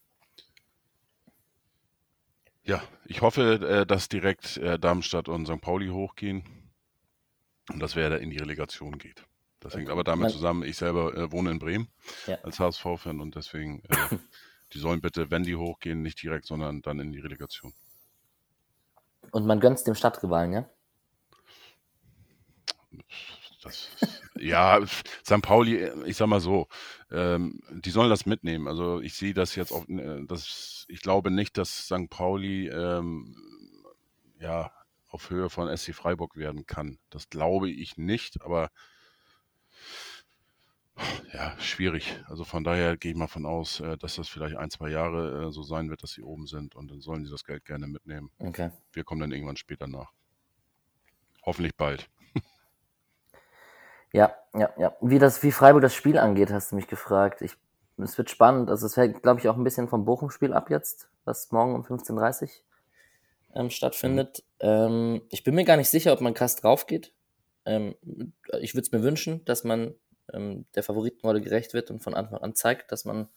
[2.63, 5.61] ja, ich hoffe, äh, dass direkt äh, Darmstadt und St.
[5.61, 6.43] Pauli hochgehen
[7.71, 9.25] und dass wer da in die Relegation geht.
[9.59, 11.87] Das hängt aber damit zusammen, ich selber äh, wohne in Bremen
[12.27, 12.37] ja.
[12.43, 13.81] als HSV-Fan und deswegen,
[14.73, 17.73] die sollen bitte, wenn die hochgehen, nicht direkt, sondern dann in die Relegation.
[19.31, 20.69] Und man gönnt es dem Stadtrivalen, ja?
[23.63, 23.89] Das,
[24.37, 25.41] ja, St.
[25.41, 26.67] Pauli, ich sag mal so,
[27.11, 28.67] ähm, die sollen das mitnehmen.
[28.67, 32.09] Also ich sehe das jetzt auf, äh, das, ich glaube nicht, dass St.
[32.09, 33.35] Pauli ähm,
[34.39, 34.71] ja
[35.07, 36.97] auf Höhe von SC Freiburg werden kann.
[37.09, 38.69] Das glaube ich nicht, aber
[41.33, 42.15] ja, schwierig.
[42.27, 45.47] Also von daher gehe ich mal von aus, äh, dass das vielleicht ein, zwei Jahre
[45.47, 47.87] äh, so sein wird, dass sie oben sind und dann sollen sie das Geld gerne
[47.87, 48.29] mitnehmen.
[48.37, 48.71] Okay.
[48.91, 50.11] Wir kommen dann irgendwann später nach.
[51.45, 52.09] Hoffentlich bald.
[54.13, 54.95] Ja, ja, ja.
[55.01, 57.41] Wie, das, wie Freiburg das Spiel angeht, hast du mich gefragt.
[57.41, 57.57] Ich,
[57.97, 58.69] es wird spannend.
[58.69, 61.83] Also es hängt, glaube ich, auch ein bisschen vom Bochum-Spiel ab jetzt, was morgen um
[61.83, 62.49] 15.30 Uhr
[63.55, 64.43] ähm, stattfindet.
[64.61, 64.67] Mhm.
[64.69, 67.11] Ähm, ich bin mir gar nicht sicher, ob man krass drauf geht.
[67.65, 67.95] Ähm,
[68.61, 69.95] ich würde es mir wünschen, dass man
[70.31, 73.29] ähm, der Favoritenrolle gerecht wird und von Anfang an zeigt, dass man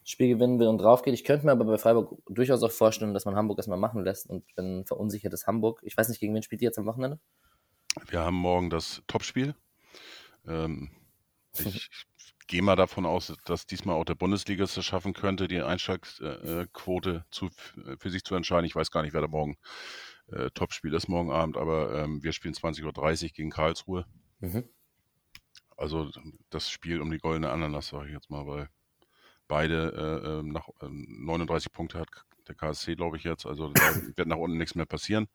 [0.00, 1.14] das Spiel gewinnen will und drauf geht.
[1.14, 4.28] Ich könnte mir aber bei Freiburg durchaus auch vorstellen, dass man Hamburg erstmal machen lässt
[4.28, 5.80] und wenn verunsichert ist Hamburg.
[5.84, 7.20] Ich weiß nicht, gegen wen spielt ihr jetzt am Wochenende?
[8.08, 9.54] Wir haben morgen das Topspiel.
[10.46, 10.90] Ähm,
[11.58, 11.90] ich
[12.46, 17.48] gehe mal davon aus, dass diesmal auch der Bundesliga es schaffen könnte, die Einschlagquote zu,
[17.98, 18.66] für sich zu entscheiden.
[18.66, 19.56] Ich weiß gar nicht, wer da morgen
[20.28, 24.06] äh, Topspiel ist morgen Abend, aber ähm, wir spielen 20.30 Uhr gegen Karlsruhe.
[24.40, 24.64] Mhm.
[25.76, 26.10] Also
[26.50, 28.68] das Spiel um die goldene Ananas, sage ich jetzt mal, weil
[29.48, 32.08] beide äh, ähm, nach äh, 39 Punkte hat
[32.48, 33.46] der KSC, glaube ich, jetzt.
[33.46, 33.80] Also da
[34.16, 35.28] wird nach unten nichts mehr passieren.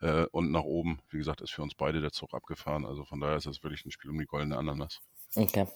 [0.00, 2.84] Äh, und nach oben, wie gesagt, ist für uns beide der Zug abgefahren.
[2.84, 5.00] Also von daher ist das wirklich ein Spiel um die goldene Ananas.
[5.34, 5.66] Okay.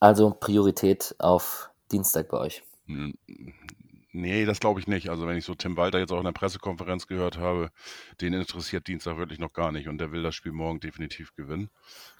[0.00, 2.62] Also Priorität auf Dienstag bei euch.
[4.16, 5.08] Nee, das glaube ich nicht.
[5.08, 7.70] Also wenn ich so Tim Walter jetzt auch in der Pressekonferenz gehört habe,
[8.20, 11.68] den interessiert Dienstag wirklich noch gar nicht und der will das Spiel morgen definitiv gewinnen.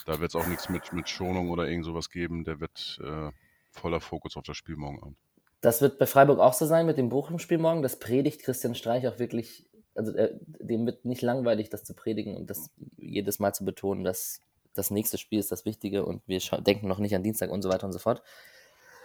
[0.05, 2.43] Da wird es auch nichts mit, mit Schonung oder irgend sowas geben.
[2.43, 3.31] Der wird äh,
[3.71, 5.17] voller Fokus auf das Spiel morgen haben.
[5.64, 7.81] Das wird bei Freiburg auch so sein mit dem Bochum-Spiel morgen.
[7.81, 12.37] Das predigt Christian Streich auch wirklich, also er, dem wird nicht langweilig, das zu predigen
[12.37, 14.42] und das jedes Mal zu betonen, dass
[14.74, 17.70] das nächste Spiel ist das Wichtige und wir denken noch nicht an Dienstag und so
[17.70, 18.22] weiter und so fort.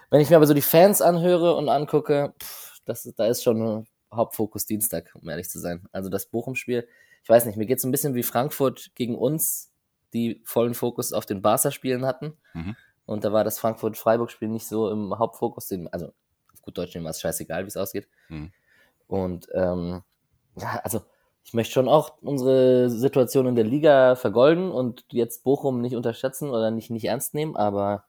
[0.09, 3.87] Wenn ich mir aber so die Fans anhöre und angucke, pff, das, da ist schon
[4.13, 5.87] Hauptfokus Dienstag, um ehrlich zu sein.
[5.93, 6.85] Also das Bochum-Spiel,
[7.23, 9.71] ich weiß nicht, mir geht es ein bisschen wie Frankfurt gegen uns,
[10.13, 12.33] die vollen Fokus auf den Barca-Spielen hatten.
[12.53, 12.75] Mhm.
[13.05, 15.71] Und da war das Frankfurt-Freiburg-Spiel nicht so im Hauptfokus.
[15.91, 16.11] Also
[16.59, 18.07] auf gut Deutsch war es scheißegal, wie es ausgeht.
[18.27, 18.51] Mhm.
[19.07, 20.03] Und ähm,
[20.55, 21.01] ja, also
[21.43, 26.49] ich möchte schon auch unsere Situation in der Liga vergolden und jetzt Bochum nicht unterschätzen
[26.49, 28.05] oder nicht, nicht ernst nehmen, aber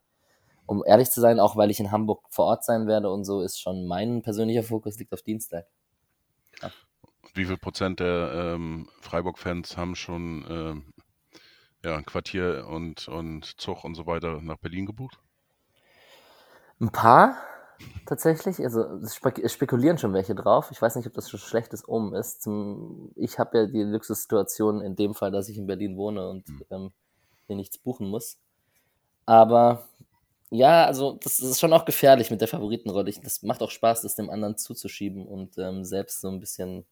[0.66, 3.40] um ehrlich zu sein, auch weil ich in Hamburg vor Ort sein werde und so,
[3.40, 5.66] ist schon mein persönlicher Fokus liegt auf Dienstag.
[6.62, 6.70] Ja.
[7.34, 10.92] Wie viel Prozent der ähm, Freiburg-Fans haben schon ähm,
[11.84, 15.18] ja, ein Quartier und, und Zug und so weiter nach Berlin gebucht?
[16.80, 17.36] Ein paar
[18.06, 18.60] tatsächlich.
[18.60, 19.14] Also es,
[19.52, 20.70] spekulieren schon welche drauf.
[20.70, 22.42] Ich weiß nicht, ob das schon schlechtes Omen ist.
[22.42, 26.48] Zum, ich habe ja die Luxussituation in dem Fall, dass ich in Berlin wohne und
[26.48, 26.64] mhm.
[26.70, 26.92] ähm,
[27.46, 28.38] hier nichts buchen muss.
[29.26, 29.88] Aber
[30.50, 33.12] ja, also das ist schon auch gefährlich mit der Favoritenrolle.
[33.22, 36.84] Das macht auch Spaß, das dem anderen zuzuschieben und ähm, selbst so ein bisschen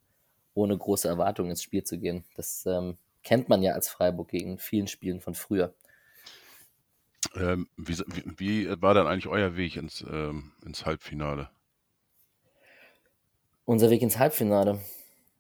[0.54, 2.24] ohne große Erwartungen ins Spiel zu gehen.
[2.36, 5.74] Das ähm, kennt man ja als Freiburg gegen vielen Spielen von früher.
[7.34, 7.98] Ähm, wie,
[8.38, 11.50] wie, war dann eigentlich euer Weg ins, ähm, ins Halbfinale?
[13.64, 14.80] Unser Weg ins Halbfinale.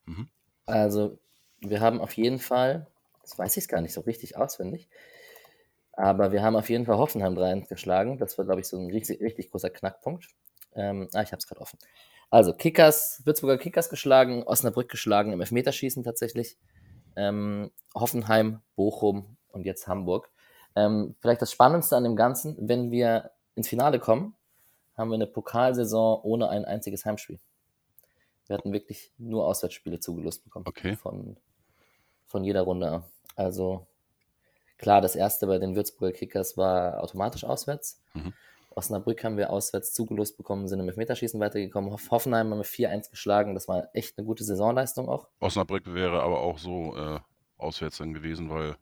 [0.04, 0.28] Mhm.
[0.66, 1.18] Also,
[1.60, 2.86] wir haben auf jeden Fall,
[3.22, 4.88] das weiß ich gar nicht so richtig auswendig,
[5.92, 8.18] aber wir haben auf jeden Fall Hoffenheim 3 geschlagen.
[8.18, 10.28] Das war, glaube ich, so ein richtig, richtig großer Knackpunkt.
[10.74, 11.78] Ähm, ah, ich habe es gerade offen.
[12.30, 16.58] Also, Kickers, Würzburger Kickers geschlagen, Osnabrück geschlagen im Elfmeterschießen tatsächlich.
[17.16, 20.30] Ähm, Hoffenheim, Bochum und jetzt Hamburg.
[20.78, 24.36] Ähm, vielleicht das Spannendste an dem Ganzen, wenn wir ins Finale kommen,
[24.96, 27.40] haben wir eine Pokalsaison ohne ein einziges Heimspiel.
[28.46, 30.66] Wir hatten wirklich nur Auswärtsspiele zugelost bekommen.
[30.68, 30.94] Okay.
[30.94, 31.36] Von,
[32.26, 33.02] von jeder Runde.
[33.34, 33.88] Also
[34.76, 38.00] klar, das erste bei den Würzburger Kickers war automatisch auswärts.
[38.14, 38.32] Mhm.
[38.70, 41.90] Osnabrück haben wir auswärts zugelost bekommen, sind im Elfmeterschießen weitergekommen.
[41.90, 43.54] Hoffenheim haben wir 4-1 geschlagen.
[43.54, 45.26] Das war echt eine gute Saisonleistung auch.
[45.40, 47.18] Osnabrück wäre aber auch so äh,
[47.56, 48.76] auswärts dann gewesen, weil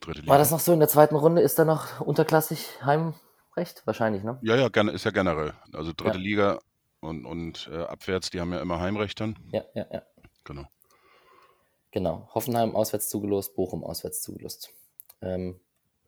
[0.00, 0.30] dritte Liga.
[0.30, 1.42] War das noch so in der zweiten Runde?
[1.42, 3.82] Ist da noch unterklassig Heimrecht?
[3.84, 4.38] Wahrscheinlich, ne?
[4.42, 5.54] Ja, ja, ist ja generell.
[5.72, 6.22] Also dritte ja.
[6.22, 6.58] Liga
[7.00, 9.36] und, und äh, abwärts, die haben ja immer Heimrecht dann.
[9.52, 10.02] Ja, ja, ja.
[10.44, 10.64] Genau.
[11.90, 12.28] Genau.
[12.34, 14.70] Hoffenheim auswärts zugelost, Bochum auswärts zugelost.
[15.22, 15.58] Ähm,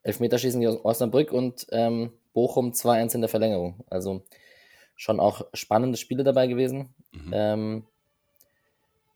[0.03, 3.85] Elfmeterschießen gegen Osnabrück und ähm, Bochum 2-1 in der Verlängerung.
[3.89, 4.23] Also
[4.97, 6.95] schon auch spannende Spiele dabei gewesen.
[7.13, 7.31] Mhm.
[7.33, 7.87] Ähm,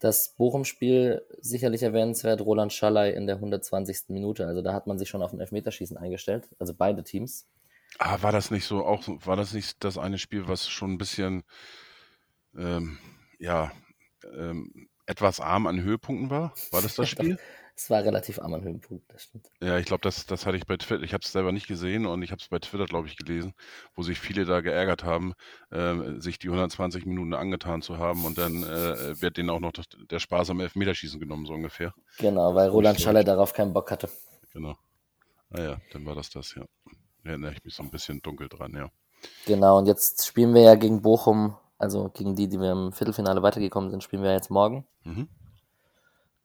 [0.03, 4.09] das Bochum-Spiel sicherlich erwähnenswert, Roland Schallei in der 120.
[4.09, 4.45] Minute.
[4.45, 7.47] Also da hat man sich schon auf ein Elfmeterschießen eingestellt, also beide Teams.
[7.99, 10.97] Ah, war das nicht so, auch war das nicht das eine Spiel, was schon ein
[10.97, 11.43] bisschen
[12.57, 12.97] ähm,
[13.39, 13.71] ja,
[14.35, 16.53] ähm, etwas arm an Höhepunkten war?
[16.71, 17.37] War das das Spiel?
[17.75, 19.49] Es war relativ arm an Höhenpunkt, das stimmt.
[19.61, 22.05] Ja, ich glaube, das, das hatte ich bei Twitter, ich habe es selber nicht gesehen
[22.05, 23.53] und ich habe es bei Twitter, glaube ich, gelesen,
[23.95, 25.33] wo sich viele da geärgert haben,
[25.71, 29.71] äh, sich die 120 Minuten angetan zu haben und dann äh, wird denen auch noch
[29.71, 31.93] der Spaß am Elfmeterschießen genommen, so ungefähr.
[32.19, 34.07] Genau, weil Roland Schaller darauf keinen Bock hatte.
[34.53, 34.75] Genau.
[35.49, 36.63] Naja, ah dann war das das, ja.
[37.23, 38.89] Da erinnere ich mich so ein bisschen dunkel dran, ja.
[39.45, 43.41] Genau, und jetzt spielen wir ja gegen Bochum, also gegen die, die wir im Viertelfinale
[43.41, 44.85] weitergekommen sind, spielen wir jetzt morgen.
[45.03, 45.27] Mhm.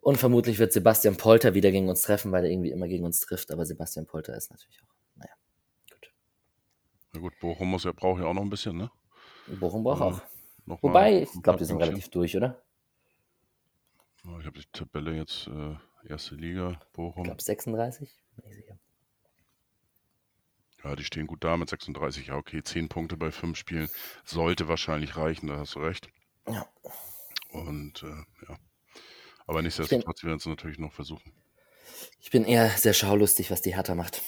[0.09, 3.21] Und vermutlich wird Sebastian Polter wieder gegen uns treffen, weil er irgendwie immer gegen uns
[3.21, 3.51] trifft.
[3.51, 5.35] Aber Sebastian Polter ist natürlich auch, naja,
[5.91, 6.15] gut.
[7.13, 8.91] Na gut, Bochum muss ja, braucht ja auch noch ein bisschen, ne?
[9.61, 10.23] Bochum braucht auch.
[10.65, 12.65] Wobei, ich glaube, die sind relativ durch, oder?
[14.41, 15.77] Ich habe die Tabelle jetzt, äh,
[16.09, 17.25] erste Liga, Bochum.
[17.25, 18.79] Ich glaube 36, bin ich sicher.
[20.85, 22.29] Ja, die stehen gut da mit 36.
[22.29, 23.91] Ja, okay, 10 Punkte bei 5 Spielen
[24.25, 26.09] sollte wahrscheinlich reichen, da hast du recht.
[26.47, 26.67] Ja.
[27.53, 28.59] Und äh, ja.
[29.49, 31.33] Aber nichtsdestotrotz werden es natürlich noch versuchen.
[32.21, 34.23] Ich bin eher sehr schaulustig, was die Hertha macht.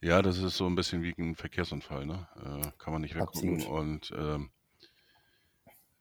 [0.00, 2.28] Ja, das ist so ein bisschen wie ein Verkehrsunfall, ne?
[2.36, 3.56] Äh, kann man nicht weggucken.
[3.56, 3.78] Absolut.
[3.80, 4.50] Und ähm,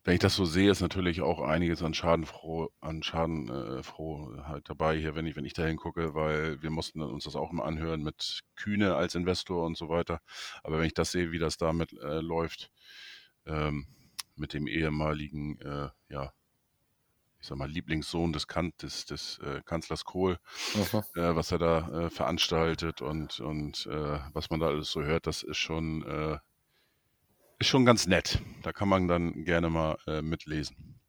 [0.04, 4.70] wenn ich das so sehe, ist natürlich auch einiges an Schadenfroh, an Schadenfroh äh, halt
[4.70, 7.66] dabei hier, wenn ich, wenn ich da hingucke, weil wir mussten uns das auch immer
[7.66, 10.22] anhören mit Kühne als Investor und so weiter.
[10.64, 12.72] Aber wenn ich das sehe, wie das damit äh, läuft,
[13.48, 13.88] ähm,
[14.36, 16.32] mit dem ehemaligen, äh, ja,
[17.48, 20.38] ich sag mal, Lieblingssohn des, kan des, des äh, Kanzlers Kohl,
[20.76, 25.28] äh, was er da äh, veranstaltet und, und äh, was man da alles so hört,
[25.28, 26.40] das ist schon, äh,
[27.60, 28.42] ist schon ganz nett.
[28.64, 31.00] Da kann man dann gerne mal äh, mitlesen.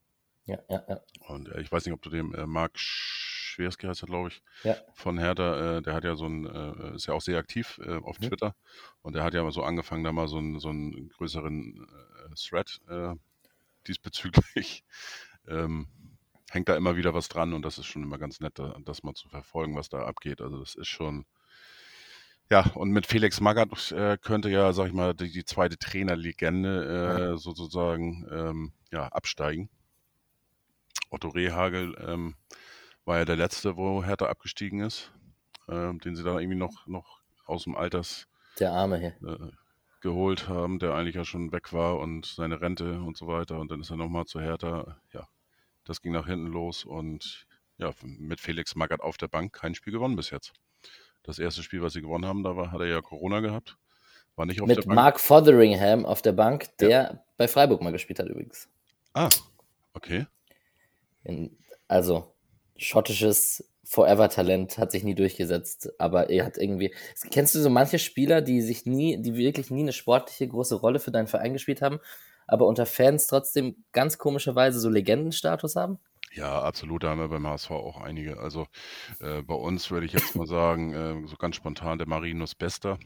[0.45, 1.01] Ja, ja, ja.
[1.27, 4.77] Und ich weiß nicht, ob du dem Marc Schwerski heißt glaube ich, ja.
[4.95, 6.47] von Hertha, der hat ja so ein,
[6.95, 8.29] ist ja auch sehr aktiv auf mhm.
[8.29, 8.55] Twitter
[9.03, 11.85] und der hat ja mal so angefangen, da mal so, ein, so einen größeren
[12.37, 12.81] Thread
[13.89, 14.85] diesbezüglich.
[15.49, 15.89] Ähm,
[16.51, 19.15] hängt da immer wieder was dran und das ist schon immer ganz nett, das mal
[19.15, 20.41] zu verfolgen, was da abgeht.
[20.41, 21.27] Also das ist schon,
[22.51, 27.35] ja, und mit Felix Magath äh, könnte ja, sag ich mal, die, die zweite Trainerlegende
[27.35, 29.69] äh, sozusagen ähm, ja, absteigen.
[31.11, 32.35] Otto Rehagel ähm,
[33.05, 35.13] war ja der letzte, wo Hertha abgestiegen ist,
[35.69, 38.27] äh, den sie dann irgendwie noch, noch aus dem Alters
[38.59, 39.29] Der Arme hier.
[39.29, 39.51] äh,
[40.01, 43.59] geholt haben, der eigentlich ja schon weg war und seine Rente und so weiter.
[43.59, 44.97] Und dann ist er nochmal zu Hertha.
[45.13, 45.27] Ja,
[45.89, 47.47] das ging nach hinten los und
[47.79, 50.53] ja, mit Felix Magath auf der Bank kein Spiel gewonnen bis jetzt.
[51.23, 53.77] Das erste Spiel, was sie gewonnen haben, da war, hat er ja Corona gehabt.
[54.37, 54.95] War nicht auf Mit der Bank.
[54.95, 58.69] Mark Fotheringham auf der Bank, der bei Freiburg mal gespielt hat übrigens.
[59.13, 59.29] Ah,
[59.95, 60.27] okay.
[61.25, 61.57] In,
[61.89, 62.35] also,
[62.77, 66.95] schottisches Forever-Talent hat sich nie durchgesetzt, aber er hat irgendwie.
[67.31, 71.01] Kennst du so manche Spieler, die sich nie, die wirklich nie eine sportliche große Rolle
[71.01, 71.99] für deinen Verein gespielt haben,
[72.49, 75.99] aber unter Fans trotzdem ganz komischerweise so Legendenstatus haben?
[76.33, 77.03] Ja, absolut.
[77.05, 78.39] Da haben wir beim HSV auch einige.
[78.39, 78.67] Also
[79.21, 82.99] äh, bei uns würde ich jetzt mal sagen, äh, so ganz spontan der Marinus Bester.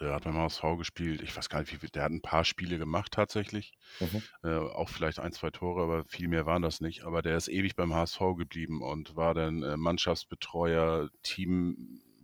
[0.00, 1.22] Der hat beim HSV gespielt.
[1.22, 1.88] Ich weiß gar nicht, wie viel.
[1.90, 3.72] Der hat ein paar Spiele gemacht tatsächlich.
[4.00, 4.22] Mhm.
[4.42, 7.04] Äh, auch vielleicht ein, zwei Tore, aber viel mehr waren das nicht.
[7.04, 11.10] Aber der ist ewig beim HSV geblieben und war dann äh, Mannschaftsbetreuer,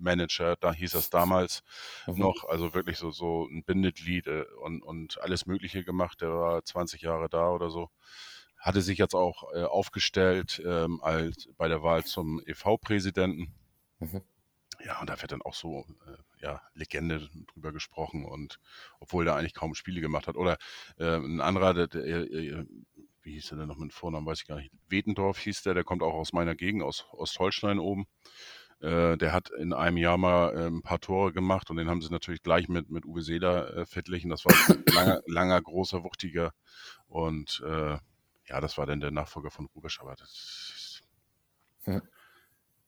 [0.01, 1.63] Teammanager, da hieß das damals
[2.07, 2.19] Mhm.
[2.19, 2.45] noch.
[2.49, 6.21] Also wirklich so, so ein Bindeglied äh, und, und alles Mögliche gemacht.
[6.21, 7.91] Der war 20 Jahre da oder so.
[8.59, 13.55] Hatte sich jetzt auch äh, aufgestellt ähm, als bei der Wahl zum EV-Präsidenten.
[13.99, 14.23] Mhm.
[14.85, 18.59] Ja, und da wird dann auch so, äh, ja, Legende drüber gesprochen und
[18.99, 20.37] obwohl der eigentlich kaum Spiele gemacht hat.
[20.37, 20.57] Oder
[20.99, 22.65] äh, ein anderer, der, der, äh,
[23.23, 24.73] wie hieß der denn noch mit Vornamen, weiß ich gar nicht.
[24.89, 28.07] Wetendorf hieß der, der kommt auch aus meiner Gegend, aus Ostholstein oben.
[28.81, 32.01] Äh, der hat in einem Jahr mal äh, ein paar Tore gemacht und den haben
[32.01, 34.31] sie natürlich gleich mit, mit Uwe Seeler äh, verglichen.
[34.31, 36.53] Das war ein langer, langer, großer, wuchtiger
[37.09, 37.99] und äh,
[38.47, 41.03] ja, das war dann der Nachfolger von Rubisch, aber das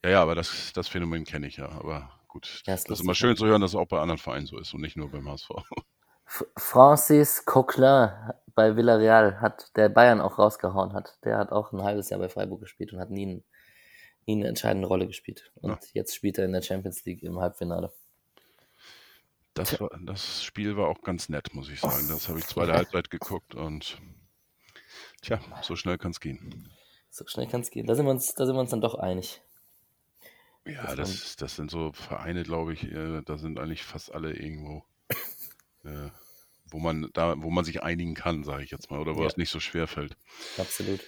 [0.05, 1.69] ja, ja, aber das, das Phänomen kenne ich ja.
[1.69, 4.19] Aber gut, Ja, ist das ist immer schön zu hören, dass es auch bei anderen
[4.19, 5.51] Vereinen so ist und nicht nur beim HSV.
[6.57, 8.11] Francis Coquelin
[8.55, 11.19] bei Villarreal hat, der Bayern auch rausgehauen hat.
[11.25, 13.45] Der hat auch ein halbes Jahr bei Freiburg gespielt und hat nie, ein,
[14.27, 15.51] nie eine entscheidende Rolle gespielt.
[15.57, 15.79] Und Ja.
[15.95, 17.93] jetzt spielt er in der Champions League im Halbfinale.
[19.55, 22.09] Das, war, das Spiel war auch ganz nett, muss ich sagen.
[22.09, 23.99] Das habe ich zweite Halbzeit geguckt und
[25.21, 26.71] tja, so schnell kann es gehen.
[27.11, 27.87] So schnell kann es gehen.
[27.87, 29.43] Da sind, wir uns, da sind wir uns dann doch einig.
[30.65, 34.33] Ja, Das das, das sind so Vereine, glaube ich, äh, da sind eigentlich fast alle
[34.35, 34.85] irgendwo,
[35.85, 36.09] äh,
[36.71, 39.27] wo man da, wo man sich einigen kann, sage ich jetzt mal, oder wo Ja.
[39.27, 40.17] es nicht so schwer fällt.
[40.57, 41.01] Absolut.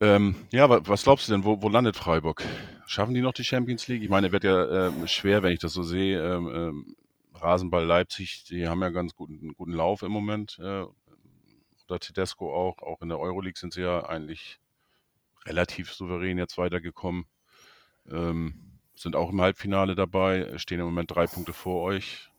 [0.00, 2.44] Ähm, ja, wa- was glaubst du denn, wo, wo landet Freiburg?
[2.86, 4.02] Schaffen die noch die Champions League?
[4.02, 6.22] Ich meine, wird ja ähm, schwer, wenn ich das so sehe.
[6.22, 6.96] Ähm, ähm,
[7.34, 10.58] Rasenball Leipzig, die haben ja ganz guten, guten Lauf im Moment.
[10.60, 10.84] Äh,
[11.88, 12.78] oder Tedesco auch.
[12.78, 14.60] Auch in der Euroleague sind sie ja eigentlich
[15.46, 17.26] relativ souverän jetzt weitergekommen.
[18.10, 18.54] Ähm,
[18.94, 22.30] sind auch im Halbfinale dabei, stehen im Moment drei Punkte vor euch.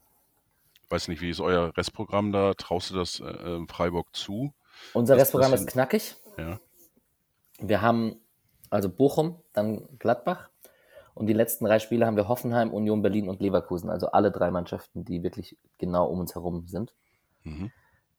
[0.89, 2.53] Weiß nicht, wie ist euer Restprogramm da?
[2.53, 4.53] Traust du das äh, ähm, Freiburg zu?
[4.93, 6.15] Unser Restprogramm ist knackig.
[6.37, 6.59] Ja.
[7.61, 8.21] Wir haben
[8.69, 10.49] also Bochum, dann Gladbach.
[11.13, 13.89] Und die letzten drei Spiele haben wir Hoffenheim, Union Berlin und Leverkusen.
[13.89, 16.93] Also alle drei Mannschaften, die wirklich genau um uns herum sind.
[17.43, 17.71] Mhm.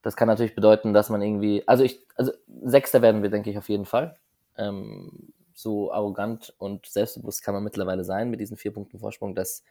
[0.02, 3.58] Das kann natürlich bedeuten, dass man irgendwie, also ich, also Sechster werden wir, denke ich,
[3.58, 4.18] auf jeden Fall.
[4.56, 9.62] Ähm, so arrogant und selbstbewusst kann man mittlerweile sein mit diesen vier Punkten Vorsprung, dass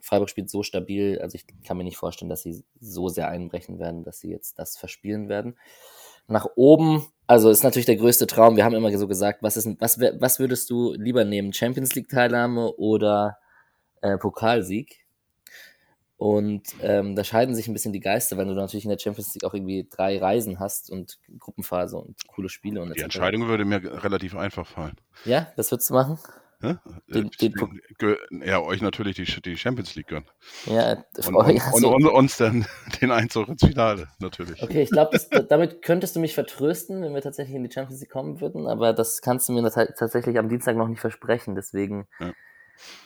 [0.00, 3.78] Freiburg spielt so stabil, also ich kann mir nicht vorstellen, dass sie so sehr einbrechen
[3.78, 5.56] werden, dass sie jetzt das verspielen werden.
[6.28, 8.56] Nach oben, also ist natürlich der größte Traum.
[8.56, 11.52] Wir haben immer so gesagt, was ist, was, was würdest du lieber nehmen?
[11.52, 13.38] Champions League Teilnahme oder
[14.02, 15.04] äh, Pokalsieg?
[16.16, 19.34] Und ähm, da scheiden sich ein bisschen die Geister, weil du natürlich in der Champions
[19.34, 23.02] League auch irgendwie drei Reisen hast und Gruppenphase und coole Spiele und Die.
[23.02, 24.96] Entscheidung würde mir relativ einfach fallen.
[25.24, 26.18] Ja, das würdest du machen?
[26.64, 27.52] Den- Äh, den
[27.98, 30.26] den- ja, euch natürlich die, die Champions League gönnen.
[30.66, 32.66] Ja, Und, und, ja, und, und uns dann
[33.00, 34.62] den Einzug ins Finale, natürlich.
[34.62, 38.10] Okay, ich glaube, damit könntest du mich vertrösten, wenn wir tatsächlich in die Champions League
[38.10, 41.54] kommen würden, aber das kannst du mir tats- tatsächlich am Dienstag noch nicht versprechen.
[41.54, 42.32] Deswegen Ja.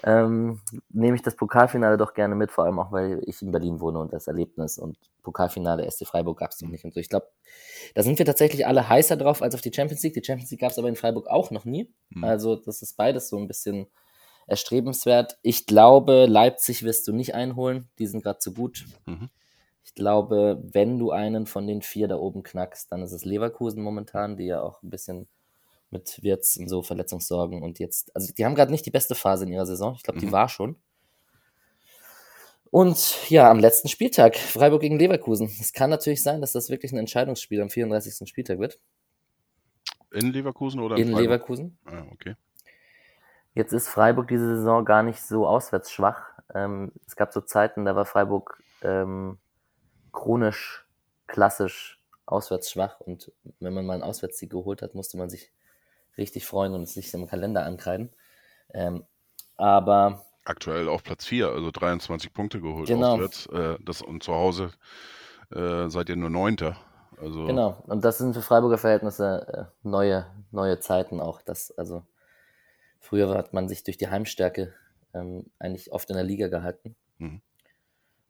[0.03, 3.81] Ähm, nehme ich das Pokalfinale doch gerne mit, vor allem auch, weil ich in Berlin
[3.81, 7.01] wohne und das Erlebnis und Pokalfinale SC Freiburg gab es noch nicht und so.
[7.01, 7.29] Ich glaube,
[7.95, 10.15] da sind wir tatsächlich alle heißer drauf als auf die Champions League.
[10.15, 11.93] Die Champions League gab es aber in Freiburg auch noch nie.
[12.13, 12.25] Hm.
[12.25, 13.89] Also das ist beides so ein bisschen
[14.47, 15.39] erstrebenswert.
[15.43, 17.89] Ich glaube, Leipzig wirst du nicht einholen.
[17.99, 18.87] Die sind gerade zu gut.
[19.07, 19.29] Mhm.
[19.85, 23.83] Ich glaube, wenn du einen von den vier da oben knackst, dann ist es Leverkusen
[23.83, 25.29] momentan, die ja auch ein bisschen
[25.91, 29.45] mit Wirtz und so Verletzungssorgen und jetzt, also die haben gerade nicht die beste Phase
[29.45, 29.95] in ihrer Saison.
[29.97, 30.33] Ich glaube, die Mhm.
[30.33, 30.77] war schon.
[32.71, 35.51] Und ja, am letzten Spieltag, Freiburg gegen Leverkusen.
[35.61, 38.29] Es kann natürlich sein, dass das wirklich ein Entscheidungsspiel am 34.
[38.29, 38.79] Spieltag wird.
[40.13, 41.21] In Leverkusen oder In Freiburg?
[41.23, 41.79] Leverkusen.
[41.87, 42.35] Ah, okay.
[43.55, 46.23] Jetzt ist Freiburg diese Saison gar nicht so auswärts schwach.
[46.55, 49.39] Ähm, es gab so Zeiten, da war Freiburg ähm,
[50.13, 50.87] chronisch,
[51.27, 53.01] klassisch auswärts schwach.
[53.01, 55.51] Und wenn man mal einen Auswärtssieg geholt hat, musste man sich
[56.19, 58.11] richtig freuen und es nicht im Kalender ankreiden.
[58.75, 59.05] Ähm,
[59.57, 63.15] aber aktuell auf Platz 4, also 23 Punkte geholt Genau.
[63.15, 63.47] auswärts.
[63.47, 64.73] Äh, das, und zu Hause
[65.51, 66.77] äh, seid ihr nur Neunter.
[67.21, 67.83] Also Genau.
[67.87, 71.43] Und das sind für Freiburger Verhältnisse äh, neue, neue Zeiten auch.
[71.43, 72.03] Das, also
[73.01, 74.75] früher hat man sich durch die Heimstärke
[75.15, 76.95] ähm, eigentlich oft in der Liga gehalten.
[77.19, 77.41] Mhm.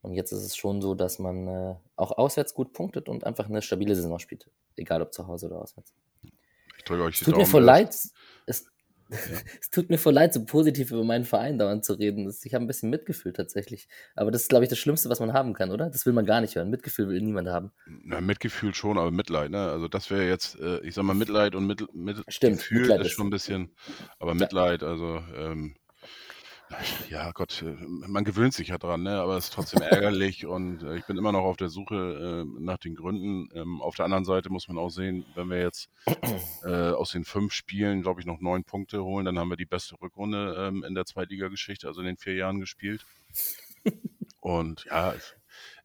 [0.00, 3.48] Und jetzt ist es schon so, dass man äh, auch auswärts gut punktet und einfach
[3.48, 4.48] eine stabile Saison spielt.
[4.76, 5.92] Egal ob zu Hause oder auswärts.
[6.88, 7.94] Drücke euch die tut mir voll leid.
[8.46, 8.66] Es,
[9.60, 12.26] es tut mir voll leid, so positiv über meinen Verein dauernd zu reden.
[12.26, 13.88] Das- Ich habe ein bisschen Mitgefühl tatsächlich.
[14.14, 15.88] Aber das ist, glaube ich, das Schlimmste, was man haben kann, oder?
[15.88, 16.68] Das will man gar nicht hören.
[16.68, 17.70] Mitgefühl will niemand haben.
[17.86, 19.70] Na, Mitgefühl schon, aber Mitleid, ne?
[19.70, 23.00] Also das wäre jetzt, äh, ich sag mal, Mitleid und mit, mit Stimmt, Gefühl Mitleid
[23.00, 23.70] ist ist- schon ein bisschen,
[24.18, 25.74] aber Mitleid, also ähm,
[27.08, 29.20] ja Gott, äh, man gewöhnt sich ja dran, ne?
[29.20, 32.60] Aber es ist trotzdem ärgerlich und äh, ich bin immer noch auf der Suche äh,
[32.60, 33.48] nach den Gründen.
[33.54, 35.88] Ähm, auf der anderen Seite muss man auch sehen, wenn wir jetzt
[36.64, 39.66] äh, aus den fünf Spielen, glaube ich, noch neun Punkte holen, dann haben wir die
[39.66, 43.04] beste Rückrunde ähm, in der Zweitligageschichte, also in den vier Jahren gespielt.
[44.40, 45.14] Und ja,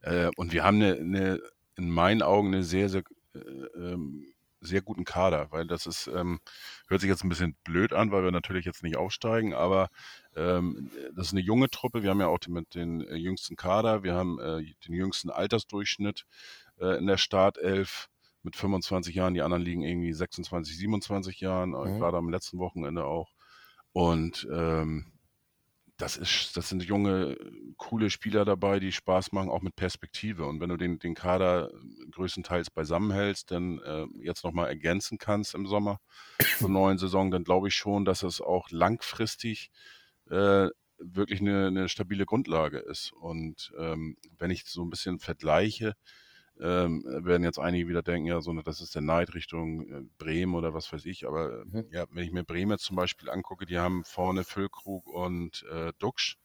[0.01, 1.41] äh, und wir haben eine, eine,
[1.75, 4.25] in meinen Augen eine sehr, sehr, äh, ähm,
[4.61, 6.39] sehr guten Kader, weil das ist, ähm,
[6.87, 9.89] hört sich jetzt ein bisschen blöd an, weil wir natürlich jetzt nicht aufsteigen, aber
[10.35, 12.03] ähm, das ist eine junge Truppe.
[12.03, 15.29] Wir haben ja auch den, mit den äh, jüngsten Kader, wir haben äh, den jüngsten
[15.29, 16.25] Altersdurchschnitt
[16.79, 18.09] äh, in der Startelf
[18.43, 21.99] mit 25 Jahren, die anderen liegen irgendwie 26, 27 Jahren, äh, Mhm.
[21.99, 23.31] gerade am letzten Wochenende auch.
[23.93, 25.13] Und ähm,
[25.97, 27.37] das ist, das sind junge,
[27.77, 30.45] coole Spieler dabei, die Spaß machen, auch mit Perspektive.
[30.45, 31.71] Und wenn du den, den Kader
[32.11, 35.99] größtenteils beisammenhältst, dann äh, jetzt nochmal ergänzen kannst im Sommer
[36.57, 39.69] zur neuen Saison, dann glaube ich schon, dass es auch langfristig
[40.33, 43.11] äh, wirklich eine, eine stabile Grundlage ist.
[43.13, 45.95] Und ähm, wenn ich so ein bisschen vergleiche,
[46.59, 50.53] ähm, werden jetzt einige wieder denken, ja, so, das ist der Neid Richtung äh, Bremen
[50.55, 51.27] oder was weiß ich.
[51.27, 51.85] Aber Mhm.
[51.91, 55.93] ja, wenn ich mir Bremen jetzt zum Beispiel angucke, die haben vorne Füllkrug und äh,
[55.99, 56.37] Duxch.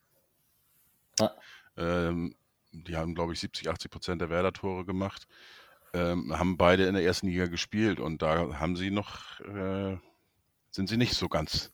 [1.18, 1.32] Ja.
[1.76, 2.34] Ähm,
[2.72, 5.26] die haben, glaube ich, 70, 80 Prozent der Werder-Tore gemacht.
[5.94, 9.96] Ähm, haben beide in der ersten Liga gespielt und da haben sie noch, äh,
[10.70, 11.72] sind sie nicht so ganz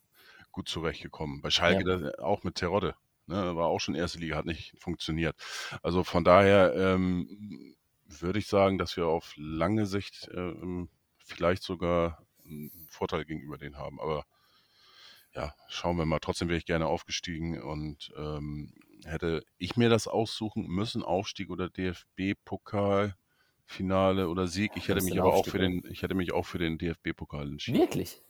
[0.55, 1.43] gut zurechtgekommen.
[1.43, 2.95] Bei Schalke das, auch mit Terodde.
[3.27, 5.35] Ne, war auch schon erste Liga, hat nicht funktioniert.
[5.83, 7.75] Also von daher ähm,
[8.07, 10.88] würde ich sagen, dass wir auf lange Sicht ähm,
[11.19, 13.99] vielleicht sogar einen Vorteil gegenüber denen haben.
[13.99, 14.27] Aber
[15.35, 16.21] ja, schauen wir mal.
[16.21, 21.71] Trotzdem wäre ich gerne aufgestiegen und ähm, hätte ich mir das aussuchen müssen, Aufstieg oder
[21.71, 23.17] DFB-Pokal,
[23.64, 24.73] Finale oder Sieg.
[24.77, 27.49] Ich hätte mich aber auch Aufstieg, für den, ich hätte mich auch für den DFB-Pokal
[27.49, 27.81] entschieden.
[27.81, 28.23] Wirklich?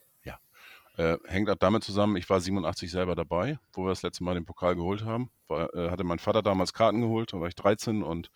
[0.97, 4.35] Äh, hängt auch damit zusammen, ich war 87 selber dabei, wo wir das letzte Mal
[4.35, 5.31] den Pokal geholt haben.
[5.49, 8.31] War, äh, hatte mein Vater damals Karten geholt, da war ich 13 und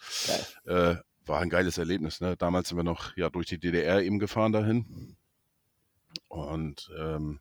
[0.65, 2.21] äh, war ein geiles Erlebnis.
[2.21, 2.37] Ne?
[2.37, 5.17] Damals sind wir noch ja, durch die DDR eben gefahren dahin.
[6.29, 7.41] Und ähm,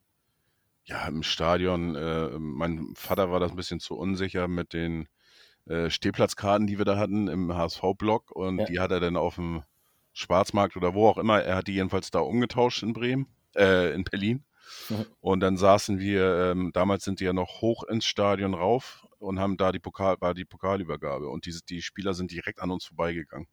[0.85, 5.07] ja, im Stadion, äh, mein Vater war das ein bisschen zu unsicher mit den
[5.65, 8.31] äh, Stehplatzkarten, die wir da hatten im HSV-Block.
[8.31, 8.65] Und Ja.
[8.65, 9.63] die hat er dann auf dem
[10.13, 14.03] Schwarzmarkt oder wo auch immer, er hat die jedenfalls da umgetauscht in Bremen, äh, in
[14.03, 14.43] Berlin.
[14.89, 15.05] Mhm.
[15.19, 19.39] Und dann saßen wir, ähm, damals sind die ja noch hoch ins Stadion rauf und
[19.39, 21.29] haben da die Pokal, war die Pokalübergabe.
[21.29, 23.47] Und diese, die Spieler sind direkt an uns vorbeigegangen.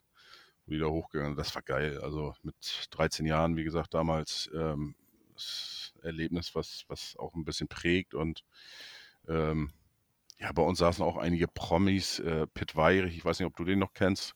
[0.66, 1.36] Wieder hochgegangen.
[1.36, 2.00] Das war geil.
[2.00, 4.94] Also mit 13 Jahren, wie gesagt, damals ähm,
[5.34, 8.14] das Erlebnis, was, was auch ein bisschen prägt.
[8.14, 8.44] Und
[9.28, 9.72] ähm,
[10.38, 12.18] ja, bei uns saßen auch einige Promis.
[12.18, 14.34] Äh, Pitt Weirich, ich weiß nicht, ob du den noch kennst.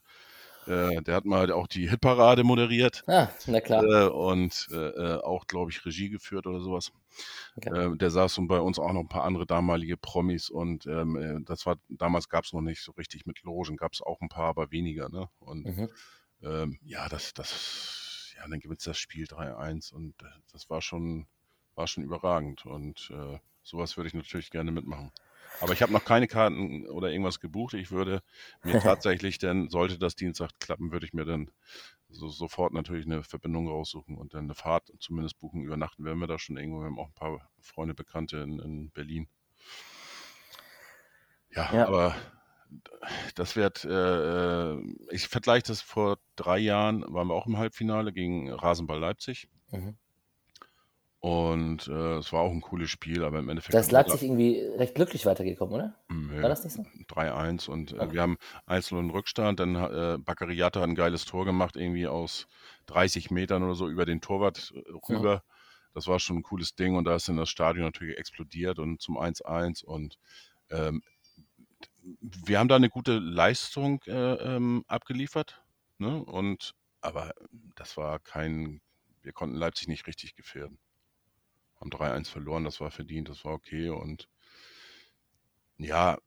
[0.69, 3.05] Äh, der hat mal auch die Hitparade moderiert.
[3.07, 3.83] Ah, na klar.
[3.91, 6.93] Äh, und äh, äh, auch, glaube ich, Regie geführt oder sowas.
[7.59, 7.71] Okay.
[7.71, 11.17] Äh, der saß und bei uns auch noch ein paar andere damalige Promis und ähm,
[11.17, 14.21] äh, das war, damals gab es noch nicht so richtig mit Logen, gab es auch
[14.21, 15.29] ein paar, aber weniger, ne?
[15.41, 15.89] Und Mhm.
[16.43, 20.15] ähm, ja, das, das, ja, dann gibt es das Spiel 3-1 und
[20.53, 21.27] das war schon,
[21.75, 23.13] war schon überragend und
[23.63, 25.13] sowas würde ich natürlich gerne mitmachen.
[25.61, 27.75] Aber ich habe noch keine Karten oder irgendwas gebucht.
[27.75, 28.23] Ich würde
[28.63, 31.51] mir tatsächlich dann, sollte das Dienstag klappen, würde ich mir dann
[32.09, 35.63] so, sofort natürlich eine Verbindung raussuchen und dann eine Fahrt zumindest buchen.
[35.63, 36.81] Übernachten werden wir da schon irgendwo.
[36.81, 39.29] Wir haben auch ein paar Freunde, Bekannte in, in Berlin.
[41.51, 41.87] Ja, Ja.
[41.87, 42.15] aber
[43.35, 48.13] das wird, äh, äh, ich vergleiche das vor drei Jahren, waren wir auch im Halbfinale
[48.13, 49.49] gegen Rasenball Leipzig.
[49.71, 49.97] Mhm.
[51.29, 53.75] Und äh, es war auch ein cooles Spiel, aber im Endeffekt.
[53.75, 55.95] Da ist haben wir Leipzig irgendwie recht glücklich weitergekommen, oder?
[56.09, 56.87] Nö, War das nicht so?
[57.07, 58.13] 3-1 und äh, Okay.
[58.13, 59.61] wir haben 1-0 in Rückstand.
[59.61, 62.47] Dann äh, Baccariata hat ein geiles Tor gemacht, irgendwie aus
[62.87, 64.81] 30 Metern oder so über den Torwart äh,
[65.13, 65.43] rüber.
[65.93, 69.03] Das war schon ein cooles Ding und da ist dann das Stadion natürlich explodiert und
[69.03, 70.19] zum 1-1 und
[70.71, 71.03] ähm,
[72.47, 75.63] wir haben da eine gute Leistung äh, ähm, abgeliefert.
[75.99, 76.23] Ne?
[76.25, 77.35] Und aber
[77.77, 78.81] das war kein,
[79.23, 80.79] wir konnten Leipzig nicht richtig gefährden.
[81.81, 84.29] Haben 3-1 verloren, das war verdient, das war okay und
[85.79, 86.19] Ja,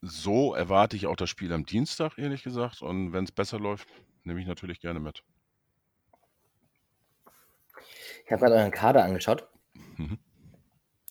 [0.00, 2.82] so erwarte ich auch das Spiel am Dienstag, ehrlich gesagt.
[2.82, 3.88] Und wenn es besser läuft,
[4.22, 5.22] nehme ich natürlich gerne mit.
[8.24, 9.48] Ich habe gerade euren Kader angeschaut.
[9.96, 10.18] Mhm.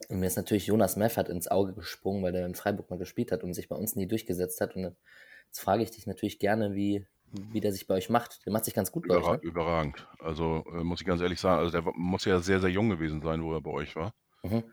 [0.09, 3.31] Und mir ist natürlich Jonas Meffert ins Auge gesprungen, weil der in Freiburg mal gespielt
[3.31, 4.75] hat und sich bei uns nie durchgesetzt hat.
[4.75, 4.95] Und
[5.47, 7.05] jetzt frage ich dich natürlich gerne, wie,
[7.51, 8.45] wie der sich bei euch macht.
[8.45, 9.41] Der macht sich ganz gut bei Überra euch.
[9.41, 9.47] Ne?
[9.49, 10.07] Überragend.
[10.19, 13.21] Also äh, muss ich ganz ehrlich sagen, also der muss ja sehr, sehr jung gewesen
[13.21, 14.13] sein, wo er bei euch war.
[14.43, 14.63] Mhm.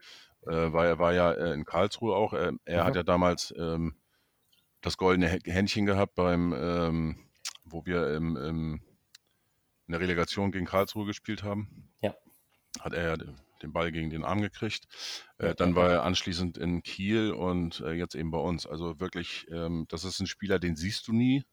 [0.47, 2.33] Äh, weil er war ja äh, in Karlsruhe auch.
[2.33, 2.85] Er, Mhm.
[2.85, 3.95] hat ja damals ähm,
[4.81, 7.31] das goldene Hä- Händchen gehabt beim, ähm,
[7.65, 8.81] wo wir im, im,
[9.87, 11.93] in der Relegation gegen Karlsruhe gespielt haben.
[12.01, 12.15] Ja.
[12.81, 13.17] Hat er ja
[13.63, 14.87] den Ball gegen den Arm gekriegt.
[15.39, 18.67] Äh, dann war er anschließend in Kiel und äh, jetzt eben bei uns.
[18.67, 21.45] Also wirklich, ähm, das ist ein Spieler, den siehst du nie.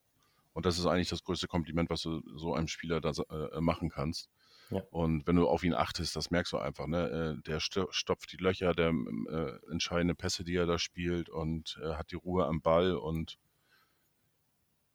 [0.57, 3.91] Und das ist eigentlich das größte Kompliment, was du so einem Spieler da äh, machen
[3.91, 4.27] kannst.
[4.71, 4.81] Ja.
[4.89, 6.87] Und wenn du auf ihn achtest, das merkst du einfach.
[6.87, 7.37] Ne?
[7.37, 11.79] Äh, Der sto- stopft die Löcher, der äh, entscheidende Pässe, die er da spielt und
[11.83, 12.95] äh, hat die Ruhe am Ball.
[12.95, 13.37] Und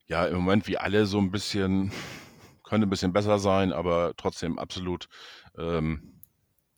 [0.08, 1.92] ja, im Moment wie alle so ein bisschen,
[2.64, 5.08] könnte ein bisschen besser sein, aber trotzdem absolut
[5.56, 6.20] ähm,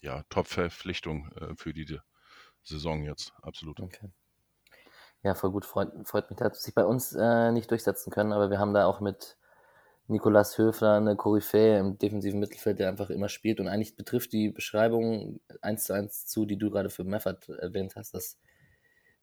[0.02, 1.98] ja, Top-Verpflichtung äh, für die
[2.62, 3.32] Saison jetzt.
[3.40, 3.80] Absolut.
[3.80, 4.10] Okay.
[5.24, 5.64] Ja, voll gut.
[5.64, 8.84] Freut, freut mich, dass sich bei uns äh, nicht durchsetzen können, aber wir haben da
[8.86, 9.38] auch mit
[10.06, 14.50] Nikolas Höfler eine Koryphäe im defensiven Mittelfeld, der einfach immer spielt und eigentlich betrifft die
[14.50, 18.38] Beschreibung eins zu eins zu, die du gerade für Meffert erwähnt hast, dass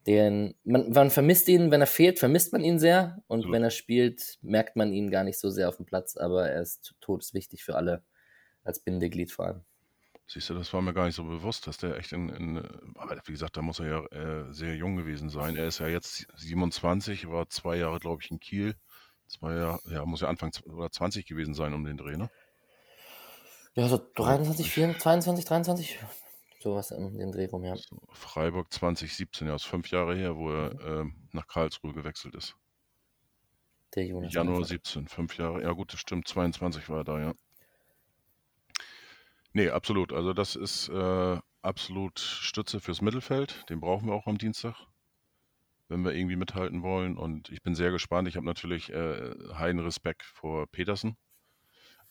[0.08, 3.56] den, man, man vermisst ihn, wenn er fehlt, vermisst man ihn sehr und Absolut.
[3.56, 6.64] wenn er spielt, merkt man ihn gar nicht so sehr auf dem Platz, aber er
[6.64, 8.04] ist todeswichtig für alle
[8.64, 9.62] als Bindeglied vor allem.
[10.32, 12.57] Siehst du, das war mir gar nicht so bewusst, dass der echt in, in
[12.95, 15.57] aber wie gesagt, da muss er ja äh, sehr jung gewesen sein.
[15.57, 18.75] Er ist ja jetzt 27, war zwei Jahre, glaube ich, in Kiel.
[19.27, 22.29] Zwei Jahre, ja, muss ja Anfang oder 20 gewesen sein um den Dreh, ne?
[23.73, 25.99] Ja, so 23, 24, 22, 23,
[26.61, 27.75] sowas in den Dreh rum, ja.
[28.13, 32.55] Freiburg 2017, ja, ist fünf Jahre her, wo er ähm, nach Karlsruhe gewechselt ist.
[33.95, 34.34] Der Jonas.
[34.34, 34.86] Januar Meffert.
[34.86, 35.61] 17, fünf Jahre.
[35.61, 37.34] Ja gut, das stimmt, 22 war er da, ja.
[39.54, 40.14] Nee, absolut.
[40.14, 43.70] Also das ist äh, absolut Stütze fürs Mittelfeld.
[43.70, 44.76] Den brauchen wir auch am Dienstag,
[45.89, 47.18] wenn wir irgendwie mithalten wollen.
[47.18, 48.28] Und ich bin sehr gespannt.
[48.28, 51.18] Ich habe natürlich äh, heiden Respekt vor Petersen.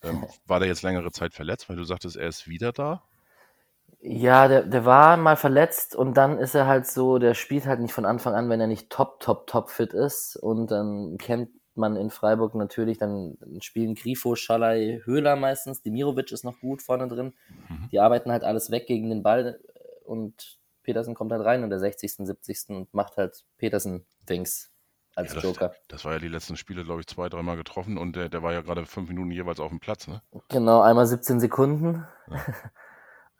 [0.02, 3.02] Ähm, war der jetzt längere Zeit verletzt, weil du sagtest, er ist wieder da?
[4.02, 7.80] Ja, der, der war mal verletzt und dann ist er halt so, der spielt halt
[7.80, 10.36] nicht von Anfang an, wenn er nicht top, top, top fit ist.
[10.36, 15.82] Und dann kennt man in Freiburg natürlich, dann spielen Grifo, Schalay, Höhler meistens.
[15.82, 17.34] Dimirovic ist noch gut vorne drin.
[17.68, 17.88] Mhm.
[17.90, 19.58] Die arbeiten halt alles weg gegen den Ball
[20.04, 22.68] und Petersen kommt halt rein in der 60., 70.
[22.70, 24.70] und macht halt Petersen-Dings
[25.14, 25.74] als Ja, das, Joker.
[25.88, 28.52] das war ja die letzten Spiele, glaube ich, zwei, dreimal getroffen und der, der war
[28.52, 30.22] ja gerade fünf Minuten jeweils auf dem Platz, ne?
[30.48, 32.06] Genau, einmal 17 Sekunden.
[32.28, 32.44] Ja.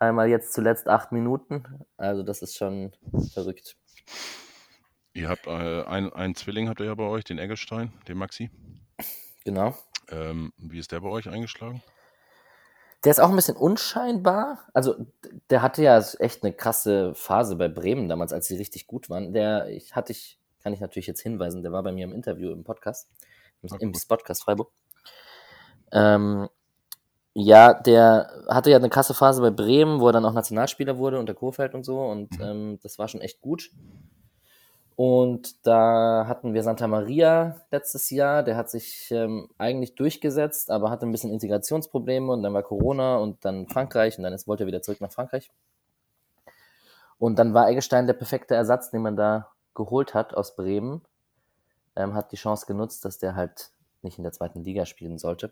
[0.03, 1.85] Einmal jetzt zuletzt 8 Minuten.
[1.99, 2.93] Also das ist schon
[3.35, 3.77] verrückt.
[5.13, 8.51] Ihr habt äh, ein- einen Zwilling habt ihr ja bei euch, den Eggestein, den Maxi.
[9.45, 9.75] Genau.
[10.09, 11.83] Ähm, wie ist der bei euch eingeschlagen?
[13.05, 14.59] Der ist auch ein bisschen unscheinbar.
[14.75, 14.95] Also,
[15.49, 19.33] der hatte ja echt eine krasse Phase bei Bremen damals, als sie richtig gut waren.
[19.33, 22.53] Der ich, hatte ich, kann ich natürlich jetzt hinweisen, der war bei mir im Interview
[22.53, 23.09] im Podcast,
[23.63, 23.93] im, Ah, im.
[24.07, 24.71] Podcast Freiburg.
[25.93, 26.49] Ähm,
[27.33, 31.19] ja, der hatte ja eine krasse Phase bei Bremen, wo er dann auch Nationalspieler wurde
[31.19, 32.01] unter Kofeld und so.
[32.03, 32.45] Und Mhm.
[32.45, 33.71] ähm, das war schon echt gut.
[35.03, 38.43] Und da hatten wir Santa Maria letztes Jahr.
[38.43, 43.17] Der hat sich ähm, eigentlich durchgesetzt, aber hatte ein bisschen Integrationsprobleme und dann war Corona
[43.17, 45.51] und dann Frankreich und dann ist, wollte er wieder zurück nach Frankreich.
[47.17, 51.01] Und dann war Eggestein der perfekte Ersatz, den man da geholt hat aus Bremen.
[51.97, 53.71] Ähm, hat die Chance genutzt, dass der halt
[54.03, 55.51] nicht in der zweiten Liga spielen sollte.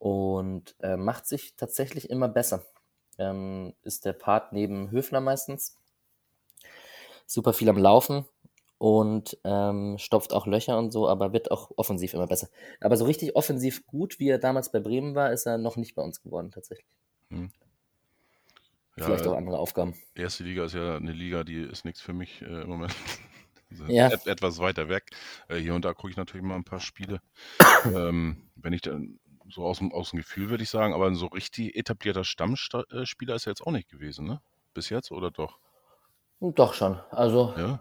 [0.00, 2.64] Und äh, macht sich tatsächlich immer besser.
[3.16, 5.78] Ähm, ist der Part neben Höfler meistens
[7.26, 8.24] super viel am Laufen
[8.78, 12.48] und ähm, stopft auch Löcher und so, aber wird auch offensiv immer besser.
[12.80, 15.94] Aber so richtig offensiv gut, wie er damals bei Bremen war, ist er noch nicht
[15.94, 16.86] bei uns geworden, tatsächlich.
[17.30, 17.50] Hm.
[18.96, 19.94] Ja, Vielleicht auch äh, andere Aufgaben.
[20.14, 22.94] erste Liga ist ja eine Liga, die ist nichts für mich äh, im Moment.
[23.70, 24.08] Also Ja.
[24.08, 25.10] Et, etwas weiter weg.
[25.48, 27.20] Äh, hier und da gucke ich natürlich mal ein paar Spiele.
[27.86, 29.18] ähm, wenn ich dann
[29.48, 33.34] so aus dem, aus dem Gefühl würde ich sagen, aber ein so richtig etablierter Stammspieler
[33.34, 34.40] ist er jetzt auch nicht gewesen, ne?
[34.74, 35.58] Bis jetzt oder doch?
[36.40, 36.98] Doch schon.
[37.10, 37.80] Also, Ja?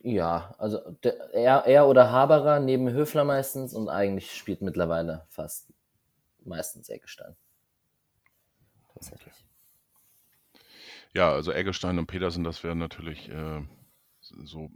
[0.00, 5.72] ja, also der, er, er oder Haberer neben Höfler meistens und eigentlich spielt mittlerweile fast
[6.44, 7.36] meistens Eggestein.
[8.94, 9.34] Tatsächlich.
[11.14, 13.62] Ja, also Eggestein und Petersen, das wären natürlich äh,
[14.20, 14.70] so,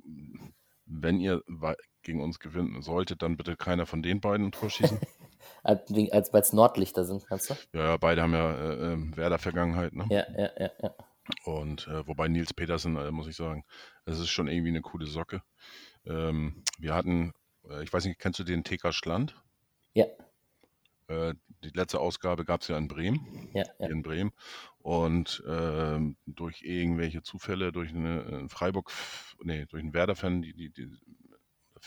[0.87, 4.71] wenn ihr wei- gegen uns gewinnen solltet, dann bitte keiner von den beiden ein Tor
[4.71, 5.01] schießen.
[5.63, 7.55] Als, als weil es Nordlichter sind, kannst du?
[7.73, 10.05] ja, ja, beide haben ja äh, ähm, Werder-Vergangenheit, ne?
[10.11, 10.95] Ja, ja, ja, ja.
[11.45, 13.65] Und äh, wobei Nils Petersen, äh, muss ich sagen,
[14.05, 15.43] das ist schon irgendwie eine coole Socke.
[16.05, 17.33] Ähm, wir hatten,
[17.69, 19.37] äh, ich weiß nicht, kennst du den TK Schland?
[19.95, 20.07] Ja,
[21.09, 23.89] Äh, die letzte Ausgabe gab es ja in Bremen, ja, ja.
[23.89, 24.33] in Bremen.
[24.79, 28.91] Und ähm, durch irgendwelche Zufälle, durch eine äh, Freiburg,
[29.43, 30.91] nee, durch einen Werder-Fan, die, die, die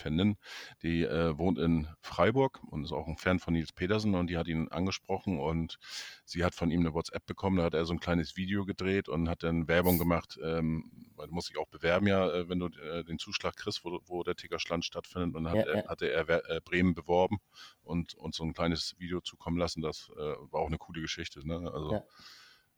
[0.00, 0.36] Fanin,
[0.82, 4.36] die äh, wohnt in Freiburg und ist auch ein Fan von Nils Petersen und die
[4.36, 5.78] hat ihn angesprochen und
[6.24, 9.08] sie hat von ihm eine WhatsApp bekommen, da hat er so ein kleines Video gedreht
[9.08, 12.58] und hat dann Werbung gemacht, ähm, weil du musst dich auch bewerben ja, äh, wenn
[12.58, 15.84] du äh, den Zuschlag kriegst, wo, wo der Tickerschland stattfindet und dann hat, Ja, er-
[15.84, 15.88] ja.
[15.88, 17.38] hatte er äh, Bremen beworben
[17.82, 21.46] und uns so ein kleines Video zukommen lassen, das äh, war auch eine coole Geschichte,
[21.46, 21.70] ne?
[21.72, 22.02] also Ja.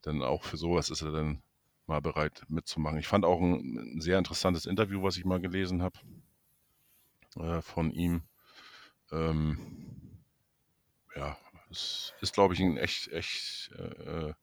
[0.01, 1.43] dann auch für sowas ist er dann
[1.85, 2.99] mal bereit mitzumachen.
[2.99, 5.99] Ich fand auch ein, ein sehr interessantes Interview, was ich mal gelesen habe
[7.37, 8.23] äh, von ihm.
[9.11, 10.23] Ähm,
[11.15, 11.37] ja,
[11.69, 14.33] es ist, glaube ich, ein echt, echt äh, äh,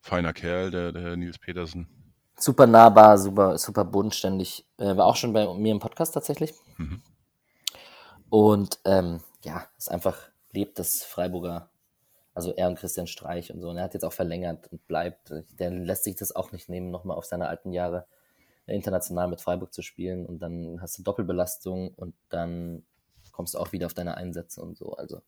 [0.00, 1.88] feiner Kerl, der, der Nils Petersen.
[2.36, 4.66] Super nahbar, super, super bodenständig.
[4.78, 6.54] Äh, war auch schon bei mir im Podcast tatsächlich.
[6.76, 7.02] Mhm.
[8.30, 10.18] Und ähm, ja, ist einfach,
[10.52, 11.70] lebt das Freiburger,
[12.34, 13.70] also er und Christian Streich und so.
[13.70, 15.32] Und er hat jetzt auch verlängert und bleibt.
[15.58, 18.06] Der lässt sich das auch nicht nehmen, nochmal auf seine alten Jahre
[18.74, 20.26] international mit Freiburg zu spielen.
[20.26, 22.82] Und dann hast du Doppelbelastung und dann
[23.32, 24.94] kommst du auch wieder auf deine Einsätze und so.
[24.94, 25.22] Also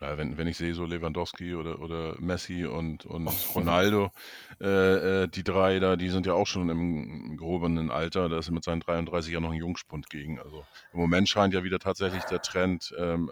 [0.00, 4.10] Ja, wenn, wenn ich sehe, so Lewandowski oder, oder Messi und, und Ronaldo,
[4.60, 8.48] äh, äh, die drei da, die sind ja auch schon im gehobenen Alter, da ist
[8.48, 10.38] er mit seinen 33 ja noch ein Jungspund gegen.
[10.38, 13.30] Also im Moment scheint ja wieder tatsächlich der Trend, ähm,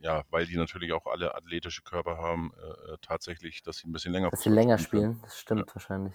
[0.00, 3.92] ja, weil die natürlich auch alle athletische Körper haben, äh, äh, tatsächlich, dass sie ein
[3.92, 4.86] bisschen länger dass sie länger können.
[4.86, 6.14] spielen, das stimmt wahrscheinlich.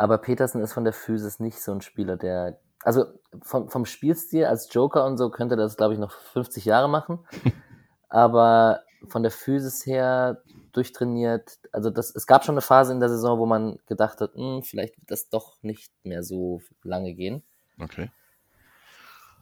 [0.00, 2.58] Aber Petersen ist von der Physis nicht so ein Spieler, der.
[2.82, 3.04] Also
[3.42, 6.88] vom, vom Spielstil als Joker und so könnte er das, glaube ich, noch 50 Jahre
[6.88, 7.18] machen.
[8.08, 10.42] Aber von der Physis her
[10.72, 14.34] durchtrainiert, also das, es gab schon eine Phase in der Saison, wo man gedacht hat,
[14.34, 17.42] hm, vielleicht wird das doch nicht mehr so lange gehen.
[17.78, 18.10] Okay.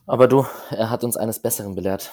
[0.08, 2.12] Aber du, er hat uns eines Besseren belehrt.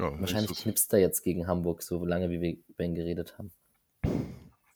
[0.00, 3.52] Ja, Wahrscheinlich knipst er jetzt gegen Hamburg, so lange wie wir über ihn geredet haben.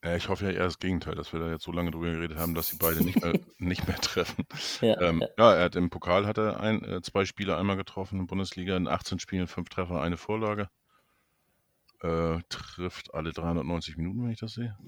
[0.09, 2.39] Ja, ich hoffe ja eher das Gegenteil, dass wir da jetzt so lange drüber geredet
[2.39, 4.47] haben, dass sie beide nicht mehr, nicht mehr treffen.
[4.81, 5.29] Ja, Ähm, ja.
[5.37, 8.29] ja, er hat im Pokal hat er ein, äh, zwei Spiele einmal getroffen in der
[8.29, 10.71] Bundesliga, in 18 Spielen fünf Treffer, eine Vorlage.
[12.01, 14.79] Äh, trifft alle 390 Minuten, wenn ich das sehe.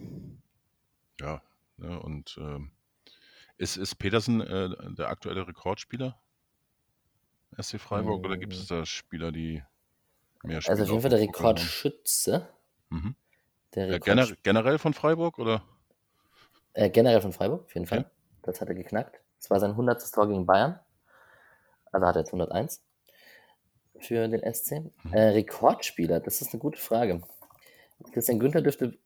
[1.21, 1.43] Ja,
[1.77, 2.71] ne, und ähm,
[3.59, 6.19] ist, ist Petersen äh, der aktuelle Rekordspieler?
[7.61, 9.63] SC Freiburg oder gibt es da Spieler, die
[10.45, 11.21] mehr Spiele Also auf jeden Fall der?
[11.21, 12.49] Rekordschütze.
[12.89, 13.17] Mhm.
[13.75, 15.63] Der Ja, Rekord, gener generell von Freiburg oder?
[16.75, 18.01] äh, generell von Freiburg, auf jeden Fall.
[18.01, 18.09] Okay.
[18.43, 19.21] Das hat er geknackt.
[19.39, 20.13] Das war sein 100.
[20.13, 20.79] Tor gegen Bayern.
[21.93, 22.83] Also hat er jetzt 101
[23.99, 24.91] für den SC.
[25.05, 25.13] Mhm.
[25.13, 27.23] Äh, Rekordspieler, das ist eine gute Frage.
[28.13, 28.97] Christian Günther dürfte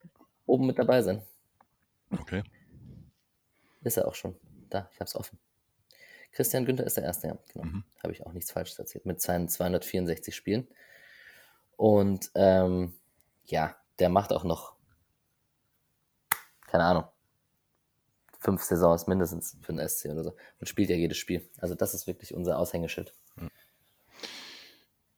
[0.47, 1.23] oben mit dabei sein.
[2.11, 2.43] Okay.
[3.83, 4.37] Ist er auch schon.
[4.71, 5.39] Da, ich habe es offen.
[6.33, 7.39] Christian Günther ist der Erste, ja.
[7.53, 7.65] Genau.
[7.65, 7.85] Mhm.
[8.03, 9.07] Habe ich auch nichts Falsches erzählt.
[9.07, 10.69] Mit seinen 264 Spielen.
[11.77, 12.95] Und ähm,
[13.47, 14.75] ja, der macht auch noch,
[16.67, 17.05] keine Ahnung,
[18.39, 20.37] fünf Saisons mindestens für den SC oder so.
[20.61, 21.49] Und spielt ja jedes Spiel.
[21.59, 23.15] Also das ist wirklich unser Aushängeschild.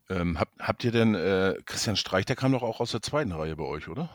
[0.09, 3.33] Ähm, habt, habt ihr denn, äh, Christian Streich, der kam doch auch aus der zweiten
[3.33, 4.11] Reihe bei euch, oder?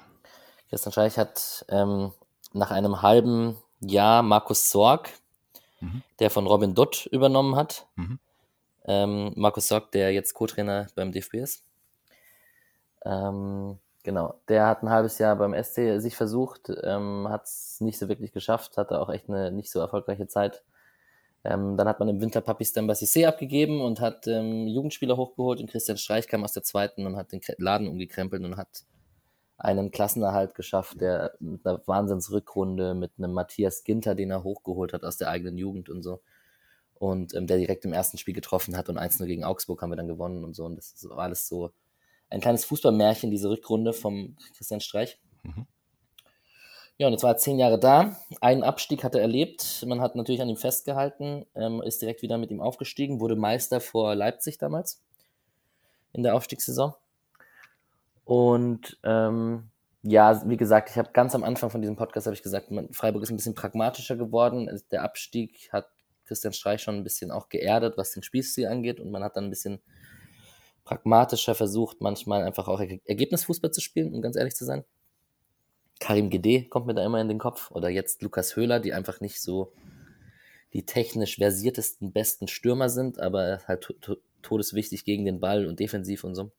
[0.70, 2.14] Christian Scheich hat ähm,
[2.53, 5.09] nach einem halben Jahr Markus Sorg,
[5.82, 6.03] Mhm.
[6.20, 7.88] der von Robin Dutt übernommen hat.
[7.95, 8.20] Mhm.
[8.86, 11.64] Ähm, Markus Sorg, der jetzt Co-Trainer beim DFB ist.
[13.03, 17.99] Ähm, genau, der hat ein halbes Jahr beim SC sich versucht, ähm, hat es nicht
[17.99, 20.63] so wirklich geschafft, hatte auch echt eine nicht so erfolgreiche Zeit.
[21.43, 25.59] Ähm, dann hat man im Winter Papi Stemba Cissé abgegeben und hat ähm, Jugendspieler hochgeholt
[25.59, 28.83] und Christian Streich kam aus der zweiten und hat den Laden umgekrempelt und hat
[29.57, 35.03] einen Klassenerhalt geschafft, der mit einer Wahnsinnsrückrunde, mit einem Matthias Ginter, den er hochgeholt hat
[35.03, 36.21] aus der eigenen Jugend und so.
[36.95, 39.95] Und ähm, der direkt im ersten Spiel getroffen hat und 1-0 gegen Augsburg haben wir
[39.95, 40.65] dann gewonnen und so.
[40.65, 41.71] Und das war alles so
[42.32, 45.19] ein kleines Fußballmärchen, diese Rückrunde vom Christian Streich.
[45.43, 45.67] Mhm.
[46.97, 48.15] Ja, und jetzt war er zehn Jahre da.
[48.41, 49.84] Einen Abstieg hat er erlebt.
[49.88, 53.82] Man hat natürlich an ihm festgehalten, ähm, ist direkt wieder mit ihm aufgestiegen, wurde Meister
[53.82, 55.01] vor Leipzig damals
[56.13, 56.93] in der Aufstiegssaison.
[58.23, 59.71] Und ähm,
[60.03, 63.23] ja, wie gesagt, ich habe ganz am Anfang von diesem Podcast habe ich gesagt, Freiburg
[63.23, 64.69] ist ein bisschen pragmatischer geworden.
[64.69, 65.88] Also Der Abstieg hat
[66.25, 68.99] Christian Streich schon ein bisschen auch geerdet, was den Spielstil angeht.
[68.99, 69.82] Und man hat dann ein bisschen
[70.91, 74.83] pragmatischer versucht, manchmal einfach auch Er- Ergebnisfußball zu spielen, um ganz ehrlich zu sein.
[76.01, 77.71] Karim Gede kommt mir da immer in den Kopf.
[77.71, 79.71] Oder jetzt Lukas Höhler, die einfach nicht so
[80.73, 85.79] die technisch versiertesten, besten Stürmer sind, aber halt to to todeswichtig gegen den Ball und
[85.79, 86.51] defensiv und so.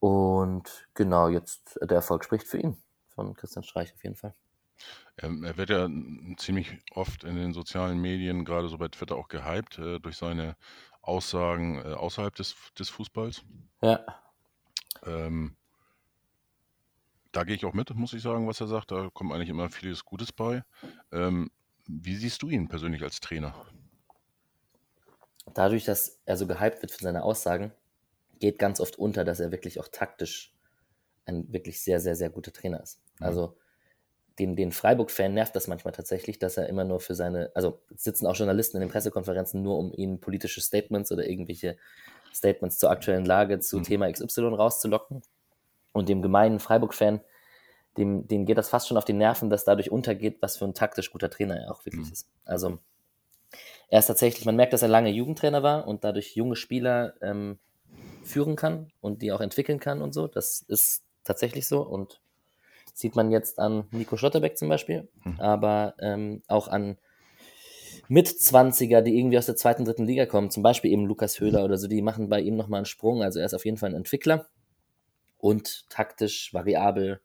[0.00, 2.76] Und genau, jetzt der Erfolg spricht für ihn.
[3.08, 4.34] von Christian Streich auf jeden Fall.
[5.18, 5.88] Ähm, er wird ja
[6.36, 10.56] ziemlich oft in den sozialen Medien, gerade so bei Twitter, auch gehypt äh, durch seine
[11.02, 13.42] Aussagen äh, außerhalb des, des Fußballs.
[13.82, 14.04] Ja.
[15.04, 15.56] Ähm,
[17.32, 18.90] da gehe ich auch mit, muss ich sagen, was er sagt.
[18.90, 20.64] Da kommt eigentlich immer vieles Gutes bei.
[21.12, 21.50] Ähm,
[21.86, 23.54] wie siehst du ihn persönlich als Trainer?
[25.54, 27.72] Dadurch, dass er so gehypt wird für seine Aussagen,
[28.38, 30.52] geht ganz oft unter, dass er wirklich auch taktisch
[31.26, 33.00] ein wirklich sehr, sehr, sehr guter Trainer ist.
[33.18, 33.26] Mhm.
[33.26, 33.56] Also
[34.40, 38.26] den, den Freiburg-Fan nervt das manchmal tatsächlich, dass er immer nur für seine, also sitzen
[38.26, 41.76] auch Journalisten in den Pressekonferenzen nur, um ihnen politische Statements oder irgendwelche
[42.32, 43.82] Statements zur aktuellen Lage zu mhm.
[43.82, 45.22] Thema XY rauszulocken.
[45.92, 47.20] Und dem gemeinen Freiburg-Fan,
[47.98, 50.74] dem, dem geht das fast schon auf die Nerven, dass dadurch untergeht, was für ein
[50.74, 52.12] taktisch guter Trainer er auch wirklich mhm.
[52.12, 52.28] ist.
[52.44, 52.78] Also
[53.88, 57.58] er ist tatsächlich, man merkt, dass er lange Jugendtrainer war und dadurch junge Spieler ähm,
[58.22, 60.28] führen kann und die auch entwickeln kann und so.
[60.28, 62.20] Das ist tatsächlich so und
[63.00, 65.40] sieht man jetzt an Nico Schlotterbeck zum Beispiel, mhm.
[65.40, 66.98] aber ähm, auch an
[68.08, 71.78] Mitzwanziger, die irgendwie aus der zweiten, dritten Liga kommen, zum Beispiel eben Lukas Höhler oder
[71.78, 73.22] so, die machen bei ihm nochmal einen Sprung.
[73.22, 74.48] Also er ist auf jeden Fall ein Entwickler
[75.38, 77.20] und taktisch variabel.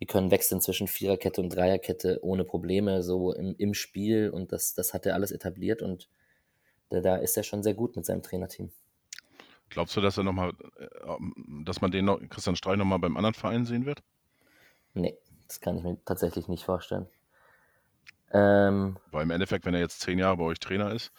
[0.00, 4.74] Die können wechseln zwischen Viererkette und Dreierkette ohne Probleme, so im, im Spiel und das,
[4.74, 6.08] das hat er alles etabliert und
[6.90, 8.70] da, da ist er schon sehr gut mit seinem Trainerteam.
[9.70, 10.86] Glaubst du, dass er noch mal, äh,
[11.64, 14.02] dass man den noch, Christian Streich nochmal beim anderen Verein sehen wird?
[14.96, 15.16] Nee,
[15.46, 17.06] das kann ich mir tatsächlich nicht vorstellen.
[18.32, 21.12] Ähm, Weil im Endeffekt, wenn er jetzt zehn Jahre bei euch Trainer ist,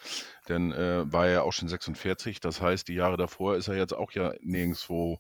[0.48, 2.40] dann äh, war er ja auch schon 46.
[2.42, 5.20] Das heißt, die Jahre davor ist er jetzt auch ja nirgendwo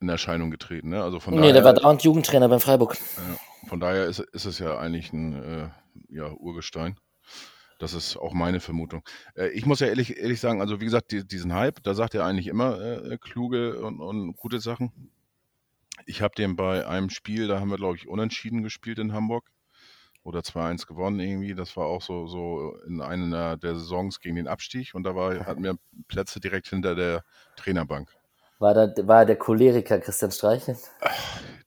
[0.00, 0.90] in Erscheinung getreten.
[0.90, 1.02] Ne?
[1.02, 2.94] Also von nee, daher, der war dauernd Jugendtrainer beim Freiburg.
[2.94, 5.68] Äh, von daher ist, ist es ja eigentlich ein äh,
[6.10, 6.98] ja, Urgestein.
[7.78, 9.02] Das ist auch meine Vermutung.
[9.36, 12.14] Äh, ich muss ja ehrlich, ehrlich sagen, also wie gesagt, die, diesen Hype, da sagt
[12.14, 14.92] er eigentlich immer äh, kluge und, und, gute Sachen.
[16.06, 19.50] Ich habe den bei einem Spiel, da haben wir, glaube ich, unentschieden gespielt in Hamburg.
[20.22, 21.54] Oder 2-1 gewonnen irgendwie.
[21.54, 24.94] Das war auch so, so in einer der Saisons gegen den Abstieg.
[24.94, 25.76] Und da war, hatten wir
[26.08, 27.24] Plätze direkt hinter der
[27.56, 28.08] Trainerbank.
[28.58, 30.78] War, da, war der Choleriker Christian Streichen?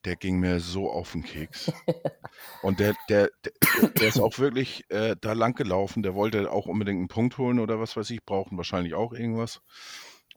[0.06, 1.72] Der ging mir so auf den Keks.
[2.64, 6.02] Und der, der, der, der ist auch wirklich äh, da lang gelaufen.
[6.02, 9.62] Der wollte auch unbedingt einen Punkt holen oder was weiß ich, brauchen wahrscheinlich auch irgendwas.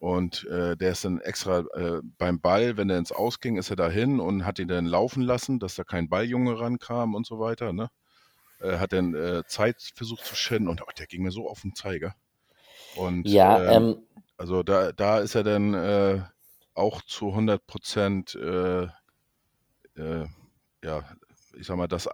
[0.01, 3.75] Und äh, der ist dann extra äh, beim Ball, wenn er ins Ausging, ist er
[3.75, 7.71] dahin und hat ihn dann laufen lassen, dass da kein Balljunge rankam und so weiter.
[7.71, 7.87] Ne?
[8.61, 11.61] Äh, hat dann äh, Zeit versucht zu schinden und oh, der ging mir so auf
[11.61, 12.15] den Zeiger.
[12.95, 13.97] Und ja, ähm, ähm,
[14.37, 16.23] also da, da ist er dann äh,
[16.73, 18.87] auch zu 100 Prozent, äh,
[20.83, 21.03] ja,
[21.53, 22.09] ich sag mal, das,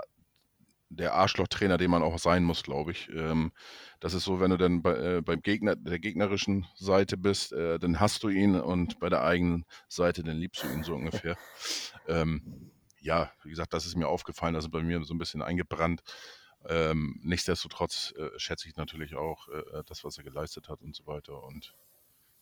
[0.90, 3.10] der Arschlochtrainer, den man auch sein muss, glaube ich.
[3.10, 3.52] Ähm,
[4.00, 7.80] das ist so, wenn du dann bei, äh, beim Gegner, der gegnerischen Seite bist, äh,
[7.80, 11.38] dann hast du ihn und bei der eigenen Seite, dann liebst du ihn so ungefähr.
[12.08, 16.02] ähm, ja, wie gesagt, das ist mir aufgefallen, ist bei mir so ein bisschen eingebrannt.
[16.66, 21.06] Ähm, nichtsdestotrotz äh, schätze ich natürlich auch äh, das, was er geleistet hat und so
[21.06, 21.44] weiter.
[21.44, 21.76] Und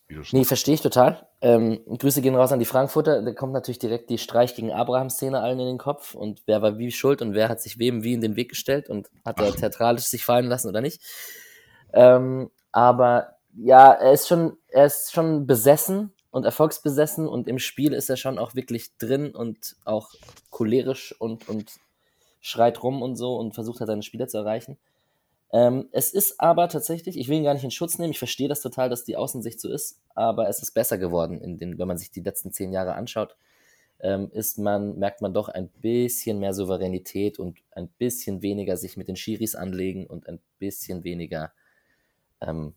[0.08, 1.26] Nee, verstehe ich total.
[1.40, 3.22] Ähm, Grüße gehen raus an die Frankfurter.
[3.22, 6.78] Da kommt natürlich direkt die Streich gegen Abraham-Szene allen in den Kopf und wer war
[6.78, 9.52] wie schuld und wer hat sich wem wie in den Weg gestellt und hat er
[9.52, 11.02] theatralisch sich fallen lassen oder nicht.
[11.92, 17.92] Ähm, aber ja, er ist schon, er ist schon besessen und erfolgsbesessen und im Spiel
[17.92, 20.10] ist er schon auch wirklich drin und auch
[20.50, 21.72] cholerisch und, und
[22.40, 24.78] schreit rum und so und versucht halt seine Spieler zu erreichen.
[25.56, 28.46] Ähm, es ist aber tatsächlich, ich will ihn gar nicht in Schutz nehmen, ich verstehe
[28.46, 31.88] das total, dass die Außensicht so ist, aber es ist besser geworden, in den, wenn
[31.88, 33.38] man sich die letzten zehn Jahre anschaut,
[34.00, 38.98] ähm, ist man, merkt man doch ein bisschen mehr Souveränität und ein bisschen weniger sich
[38.98, 41.54] mit den Schiris anlegen und ein bisschen weniger,
[42.42, 42.74] ähm,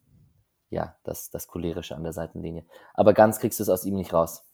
[0.69, 2.63] ja, das, das Cholerische an der Seitenlinie.
[2.93, 4.45] Aber ganz kriegst du es aus ihm nicht raus.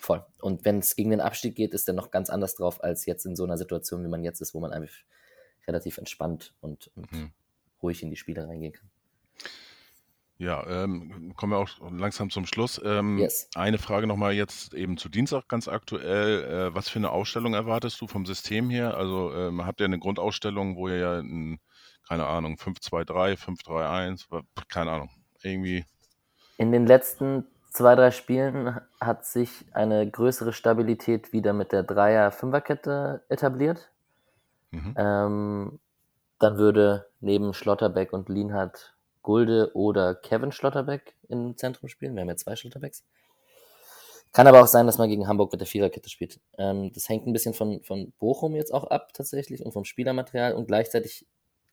[0.00, 0.24] Voll.
[0.40, 3.26] Und wenn es gegen den Abstieg geht, ist er noch ganz anders drauf als jetzt
[3.26, 4.94] in so einer Situation, wie man jetzt ist, wo man einfach
[5.66, 7.32] relativ entspannt und, und mhm
[7.84, 8.88] ruhig in die Spiele reingehen kann.
[10.36, 12.80] Ja, ähm, kommen wir auch langsam zum Schluss.
[12.84, 13.48] Ähm, yes.
[13.54, 16.44] Eine Frage nochmal jetzt eben zu Dienstag ganz aktuell.
[16.44, 18.96] Äh, was für eine Ausstellung erwartest du vom System her?
[18.96, 21.60] Also ähm, habt ihr eine Grundausstellung, wo ihr ja, in,
[22.08, 25.10] keine Ahnung, 5-2-3, 5-3-1, keine Ahnung,
[25.42, 25.84] irgendwie.
[26.56, 33.22] In den letzten zwei, drei Spielen hat sich eine größere Stabilität wieder mit der Dreier-Fünferkette
[33.28, 33.88] etabliert.
[34.72, 35.78] Mhm.
[36.38, 42.14] Dann würde neben Schlotterbeck und Lienhardt Gulde oder Kevin Schlotterbeck im Zentrum spielen.
[42.14, 43.04] Wir haben ja zwei Schlotterbecks.
[44.32, 46.40] Kann aber auch sein, dass man gegen Hamburg mit der Viererkette spielt.
[46.58, 50.54] Ähm, das hängt ein bisschen von, von Bochum jetzt auch ab tatsächlich und vom Spielermaterial
[50.54, 51.26] und gleichzeitig,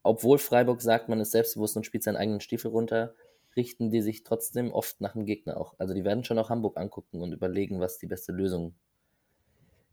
[0.03, 3.15] obwohl Freiburg sagt, man ist selbstbewusst und spielt seinen eigenen Stiefel runter,
[3.55, 5.73] richten die sich trotzdem oft nach dem Gegner auch.
[5.77, 8.75] Also die werden schon auch Hamburg angucken und überlegen, was die beste Lösung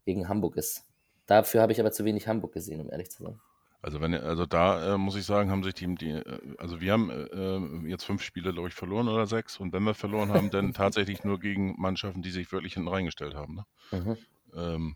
[0.05, 0.85] gegen Hamburg ist.
[1.25, 3.39] Dafür habe ich aber zu wenig Hamburg gesehen, um ehrlich zu sein.
[3.81, 6.91] Also wenn also da äh, muss ich sagen, haben sich die, die äh, also wir
[6.91, 9.57] haben äh, jetzt fünf Spiele, glaube ich, verloren oder sechs.
[9.57, 13.35] Und wenn wir verloren haben, dann tatsächlich nur gegen Mannschaften, die sich wirklich hinten reingestellt
[13.35, 13.55] haben.
[13.55, 13.65] Ne?
[13.91, 14.17] Mhm.
[14.53, 14.95] Ähm,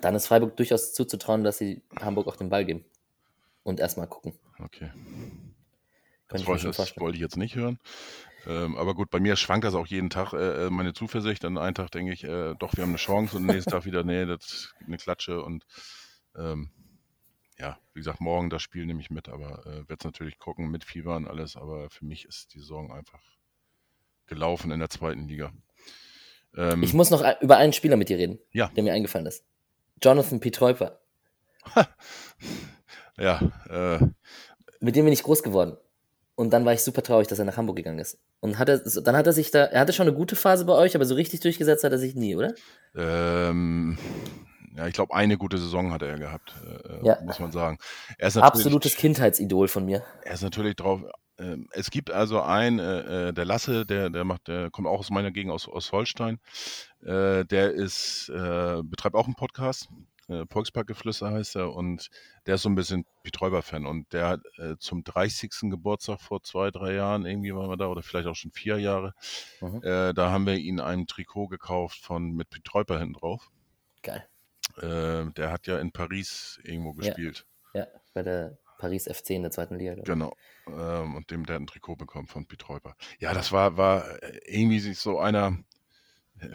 [0.00, 2.84] Dann ist Freiburg durchaus zuzutrauen, dass sie Hamburg auch den Ball geben.
[3.62, 4.34] Und erstmal gucken.
[4.58, 4.90] okay.
[4.90, 5.52] Könnte
[6.28, 7.04] Das, ich mir wollte, schon das vorstellen.
[7.04, 7.78] wollte ich jetzt nicht hören.
[8.46, 11.44] Ähm, aber gut, bei mir schwankt das auch jeden Tag, äh, äh, meine Zuversicht.
[11.44, 13.84] An einen Tag denke ich, äh, doch, wir haben eine Chance und am nächsten Tag
[13.84, 15.42] wieder, nee, das ist eine Klatsche.
[15.42, 15.64] Und
[16.36, 16.70] ähm,
[17.60, 20.70] ja, wie gesagt, morgen das Spiel nehme ich mit, aber äh, werde es natürlich gucken,
[20.70, 21.56] mit Fieber und alles.
[21.56, 23.22] Aber für mich ist die Saison einfach
[24.26, 25.52] gelaufen in der zweiten Liga.
[26.56, 28.68] Ähm, Ich muss noch ein- über einen Spieler mit dir reden, Ja.
[28.74, 29.44] der mir eingefallen ist.
[30.02, 31.00] Jonathan Pietreuper.
[33.18, 33.98] ja, äh,
[34.80, 35.76] Mit dem bin ich groß geworden.
[36.36, 38.18] Und dann war ich super traurig, dass er nach Hamburg gegangen ist.
[38.40, 40.72] Und hat er, dann hat er sich da, er hatte schon eine gute Phase bei
[40.72, 42.54] euch, aber so richtig durchgesetzt hat er sich nie, oder?
[42.96, 43.98] ähm,
[44.76, 47.18] ja, ich glaube, eine gute Saison hat er gehabt, äh, Ja.
[47.22, 47.78] muss man sagen.
[48.42, 50.04] Absolutes Kindheitsidol von mir.
[50.24, 51.02] Er ist natürlich drauf.
[51.38, 55.00] ähm, Es gibt also einen, äh, äh, der Lasse, der, der macht, der kommt auch
[55.00, 56.38] aus meiner Gegend, aus, aus Holstein.
[57.02, 59.88] Äh, Der ist, äh, betreibt auch einen Podcast.
[60.28, 62.08] Äh, Volksparkgeflüster heißt er und
[62.46, 65.50] der ist so ein bisschen Betäuber-Fan und der hat äh, zum 30.
[65.70, 69.12] Geburtstag vor zwei, drei Jahren, irgendwie waren wir da, oder vielleicht auch schon vier Jahre,
[69.60, 69.82] Mhm.
[69.82, 73.50] äh, da haben wir ihm ein Trikot gekauft von mit Betäuber hinten drauf.
[74.02, 74.24] Geil.
[74.78, 76.96] Äh, der hat ja in Paris irgendwo Ja.
[77.08, 77.46] gespielt.
[77.74, 79.94] Ja, bei der Paris FC in der zweiten Liga.
[80.04, 80.32] Genau.
[80.66, 82.96] Ähm, und dem, der hat ein Trikot bekommen von Betäuber.
[83.18, 85.58] Ja, das war, war äh, irgendwie sich so einer,
[86.38, 86.48] äh,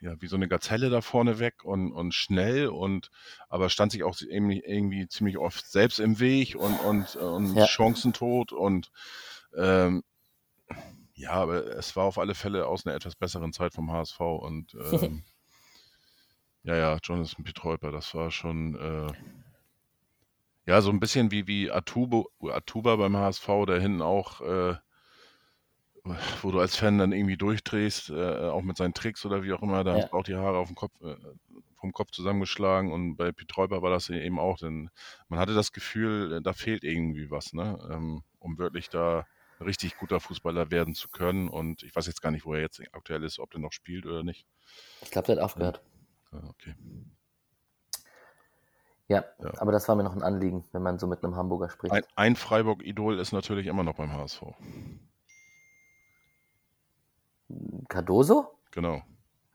[0.00, 3.10] ja, wie so eine Gazelle da vorne weg und, und schnell und
[3.48, 7.66] aber stand sich auch irgendwie, irgendwie ziemlich oft selbst im Weg und, und, und Ja.
[7.66, 8.90] chancentot und
[9.54, 10.02] ähm,
[11.14, 14.74] ja, aber es war auf alle Fälle aus einer etwas besseren Zeit vom HSV und
[14.80, 15.22] ähm,
[16.62, 19.12] ja, ja, Jonathan Pietreuper, das war schon äh,
[20.66, 24.76] ja, so ein bisschen wie, wie Atubo, Atuba beim HSV, der hinten auch, äh,
[26.42, 29.62] wo du als Fan dann irgendwie durchdrehst, äh, auch mit seinen Tricks oder wie auch
[29.62, 29.96] immer, da Ja.
[29.96, 31.16] hast du auch die Haare auf dem Kopf, äh,
[31.78, 34.90] vom Kopf zusammengeschlagen und bei Pietreuper war das eben auch, denn
[35.28, 39.26] man hatte das Gefühl, da fehlt irgendwie was, ne, ähm, um wirklich da
[39.60, 42.80] richtig guter Fußballer werden zu können und ich weiß jetzt gar nicht, wo er jetzt
[42.92, 44.46] aktuell ist, ob der noch spielt oder nicht.
[45.02, 45.82] Ich glaube, der hat aufgehört.
[46.32, 46.74] Ah, Okay.
[49.08, 49.52] Ja, Ja.
[49.60, 51.92] aber das war mir noch ein Anliegen, wenn man so mit einem Hamburger spricht.
[51.92, 54.42] Ein, ein Freiburg-Idol ist natürlich immer noch beim HSV.
[57.88, 58.56] Cardoso?
[58.70, 59.02] Genau.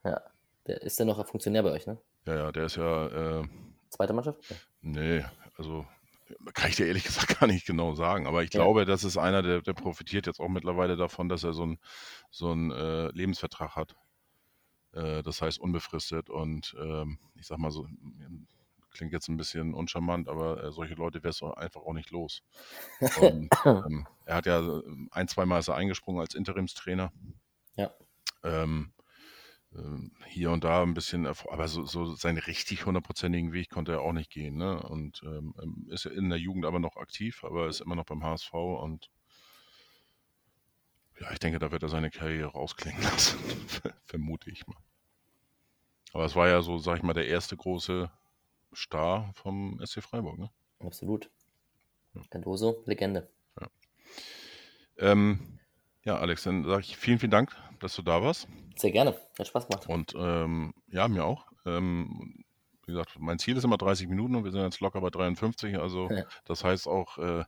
[0.03, 0.21] Ja.
[0.67, 1.97] Der ist ja noch Funktionär bei euch, ne?
[2.25, 3.47] Ja, ja, der ist ja, äh,
[3.89, 4.39] Zweite Mannschaft?
[4.49, 4.55] Ja.
[4.81, 5.23] nee,
[5.57, 5.85] also
[6.53, 8.27] kann ich dir ehrlich gesagt gar nicht genau sagen.
[8.27, 8.59] Aber ich Ja.
[8.59, 11.79] glaube, das ist einer, der, der profitiert jetzt auch mittlerweile davon, dass er so einen
[12.29, 13.95] so einen, äh, Lebensvertrag hat.
[14.95, 17.87] Äh, das heißt unbefristet und ähm, ich sag mal so,
[18.91, 22.41] klingt jetzt ein bisschen uncharmant, aber äh, solche Leute wärst du einfach auch nicht los.
[23.19, 27.11] Und, ähm, er hat ja ähm, ein, zweimal ist er eingesprungen als Interimstrainer.
[27.75, 27.91] Ja.
[28.43, 28.93] Ähm,
[29.75, 34.01] ähm, hier und da ein bisschen, aber so, so seinen richtig hundertprozentigen Weg konnte er
[34.01, 34.55] auch nicht gehen.
[34.55, 34.81] Ne?
[34.81, 38.05] Und ähm, ähm, ist ja in der Jugend aber noch aktiv, aber ist immer noch
[38.05, 39.09] beim HSV und
[41.19, 43.39] ja, ich denke, da wird er seine Karriere rausklingen lassen,
[44.05, 44.77] vermute ich mal.
[46.13, 48.09] Aber es war ja so, sag ich mal, der erste große
[48.73, 50.37] Star vom SC Freiburg.
[50.37, 50.49] Ne?
[50.79, 51.29] Absolut.
[52.29, 53.29] Cardoso, Legende.
[54.97, 55.59] Ähm,
[56.05, 58.47] ja, Alex, dann sage ich vielen, vielen Dank, dass du da warst.
[58.77, 59.19] Sehr gerne.
[59.37, 59.89] Hat Spaß gemacht.
[59.89, 61.45] Und ähm, ja, mir auch.
[61.65, 62.45] Ähm,
[62.85, 65.77] wie gesagt, mein Ziel ist immer 30 Minuten und wir sind jetzt locker bei 53.
[65.79, 66.23] Also Ja.
[66.45, 67.43] das heißt auch, äh,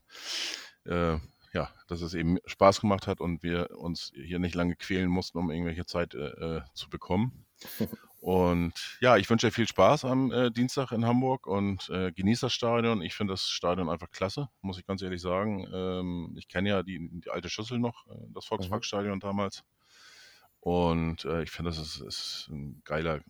[0.84, 1.18] äh,
[1.58, 5.38] ja, dass es eben Spaß gemacht hat und wir uns hier nicht lange quälen mussten,
[5.38, 7.44] um irgendwelche Zeit äh, äh, zu bekommen.
[8.20, 12.40] Und ja, ich wünsche dir viel Spaß am äh, Dienstag in Hamburg und äh, genieß
[12.40, 13.00] das Stadion.
[13.00, 15.68] Ich finde das Stadion einfach klasse, muss ich ganz ehrlich sagen.
[15.72, 19.62] Ähm, ich kenne ja die, die alte Schüssel noch, äh, das Volksparkstadion damals.
[20.58, 23.20] Und äh, ich finde, das ist, ist ein geiler,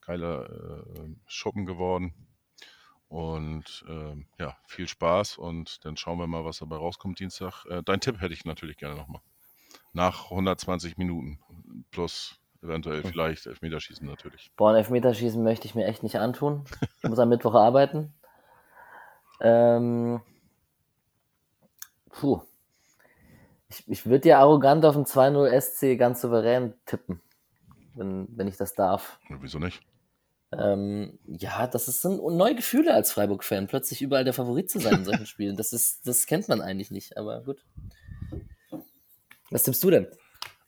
[0.00, 2.14] geiler äh, Schuppen geworden.
[3.14, 7.64] Und ähm, ja, viel Spaß und dann schauen wir mal, was dabei rauskommt Dienstag.
[7.66, 9.22] Äh, dein Tipp hätte ich natürlich gerne nochmal.
[9.92, 11.38] Nach 120 Minuten
[11.92, 13.10] plus eventuell Hm.
[13.12, 14.50] vielleicht Elfmeterschießen natürlich.
[14.56, 16.64] Boah, ein Elfmeterschießen möchte ich mir echt nicht antun.
[17.04, 18.12] Ich muss am Mittwoch arbeiten.
[19.40, 20.20] Ähm,
[22.10, 22.42] puh.
[23.68, 27.20] Ich, ich würde ja arrogant auf ein 2-0 SC ganz souverän tippen,
[27.94, 29.20] wenn, wenn ich das darf.
[29.28, 29.82] Ja, Wieso nicht?
[30.52, 34.94] Ähm, ja, das ist sind neue Gefühle als Freiburg-Fan, plötzlich überall der Favorit zu sein
[34.98, 35.56] in solchen Spielen.
[35.56, 37.64] Das, ist, das kennt man eigentlich nicht, aber gut.
[39.50, 40.06] Was tippst du denn?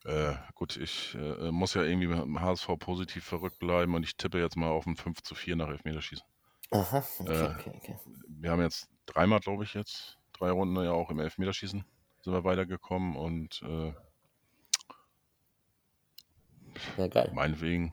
[0.04, 4.16] Äh, gut, ich äh, muss ja irgendwie mit dem HSV positiv verrückt bleiben und ich
[4.16, 6.24] tippe jetzt mal auf ein 5 zu 4 nach Elfmeterschießen.
[6.70, 7.98] Aha, okay, Äh, okay, okay.
[8.28, 11.84] Wir haben jetzt dreimal, glaube ich, jetzt drei Runden ja auch im Elfmeterschießen
[12.22, 13.92] sind wir weitergekommen und äh,
[16.96, 17.30] Ja, geil.
[17.32, 17.92] meinetwegen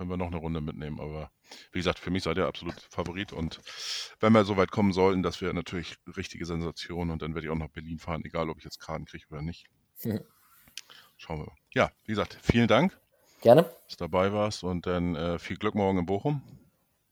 [0.00, 0.98] können wir noch eine Runde mitnehmen.
[0.98, 1.30] Aber
[1.72, 3.60] wie gesagt, für mich seid ihr absolut Favorit und
[4.18, 7.52] wenn wir so weit kommen sollten, das wäre natürlich richtige Sensation und dann werde ich
[7.52, 9.66] auch nach Berlin fahren, egal ob ich jetzt Karten kriege oder nicht.
[10.02, 10.20] Mhm.
[11.18, 11.56] Schauen wir mal.
[11.74, 12.98] Ja, wie gesagt, vielen Dank,
[13.42, 13.64] Gerne.
[13.64, 16.40] dass du dabei warst und dann äh, viel Glück morgen in Bochum.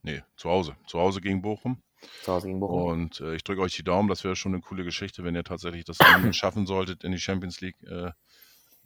[0.01, 0.75] Nee, zu Hause.
[0.87, 1.83] Zu Hause gegen Bochum.
[2.23, 2.85] Zu Hause gegen Bochum.
[2.85, 5.45] Und äh, ich drücke euch die Daumen, das wäre schon eine coole Geschichte, wenn ihr
[5.45, 5.99] tatsächlich das
[6.35, 8.13] schaffen solltet, in die Champions League äh,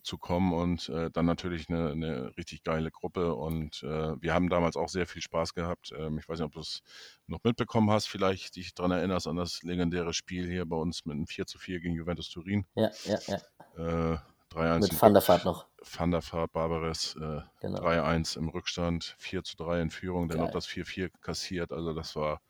[0.03, 3.34] zu kommen und äh, dann natürlich eine, eine richtig geile Gruppe.
[3.34, 5.92] Und äh, wir haben damals auch sehr viel Spaß gehabt.
[5.96, 6.82] Ähm, ich weiß nicht, ob du es
[7.26, 11.14] noch mitbekommen hast, vielleicht dich daran erinnerst an das legendäre Spiel hier bei uns mit
[11.14, 12.66] einem 4 zu 4 gegen Juventus Turin.
[12.74, 14.12] Ja, ja, ja.
[14.14, 14.18] Äh,
[14.53, 15.66] 3-1 Mit Van der Vaart noch.
[15.96, 17.80] Van der Vaart, Barbares, äh, Genau.
[17.80, 21.72] 3-1 im Rückstand, 4 zu 3 in Führung, dann noch das 4-4 kassiert.
[21.72, 22.42] Also das war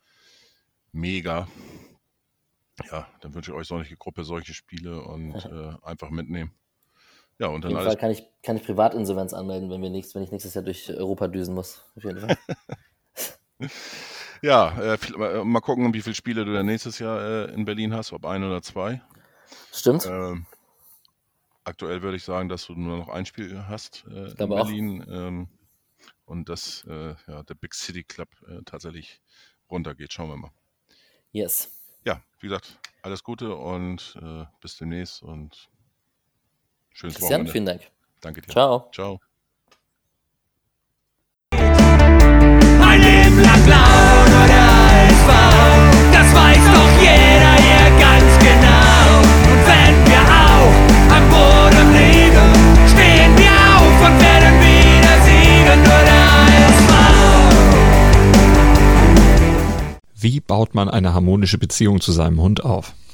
[0.91, 1.47] mega.
[2.91, 6.51] Ja, dann wünsche ich euch solche Gruppe, solche Spiele und äh, einfach mitnehmen.
[7.39, 7.93] Ja, und Auf dann jeden alles.
[7.93, 10.89] Fall kann ich, kann ich Privatinsolvenz anmelden, wenn, wir nächst, wenn ich nächstes Jahr durch
[10.89, 11.83] Europa düsen muss.
[11.95, 12.37] Auf jeden Fall.
[14.43, 17.93] Ja, äh, äh, mal gucken, wie viele Spiele du dann nächstes Jahr äh, in Berlin
[17.93, 19.01] hast, ob ein oder zwei.
[19.71, 20.05] Stimmt?
[20.05, 20.45] Ähm,
[21.63, 24.49] aktuell würde ich sagen, dass du nur noch ein Spiel hast äh, in.
[24.49, 25.47] Berlin ähm,
[26.25, 29.21] und dass äh, ja, der Big City Club äh, tatsächlich
[29.71, 30.11] runtergeht.
[30.11, 30.51] Schauen wir mal.
[31.31, 31.71] Yes.
[32.03, 34.19] Ja, wie gesagt, alles Gute und
[34.59, 35.69] bis demnächst und
[36.93, 37.51] schönes Christian, Wochenende.
[37.51, 37.81] vielen Dank.
[38.21, 38.51] Danke dir.
[38.51, 38.89] Ciao.
[38.93, 39.19] Ciao.
[41.51, 45.29] Ein Leben lang blau nur der HSV.
[46.11, 49.19] Das weiß doch jeder hier ganz genau.
[49.51, 50.73] Und wenn wir auch
[51.15, 52.49] am Boden liegen,
[52.87, 55.79] stehen wir auf und werden wieder siegen.
[55.83, 56.91] Nur der HSV.
[60.15, 62.93] Wie baut man eine harmonische Beziehung zu seinem Hund auf?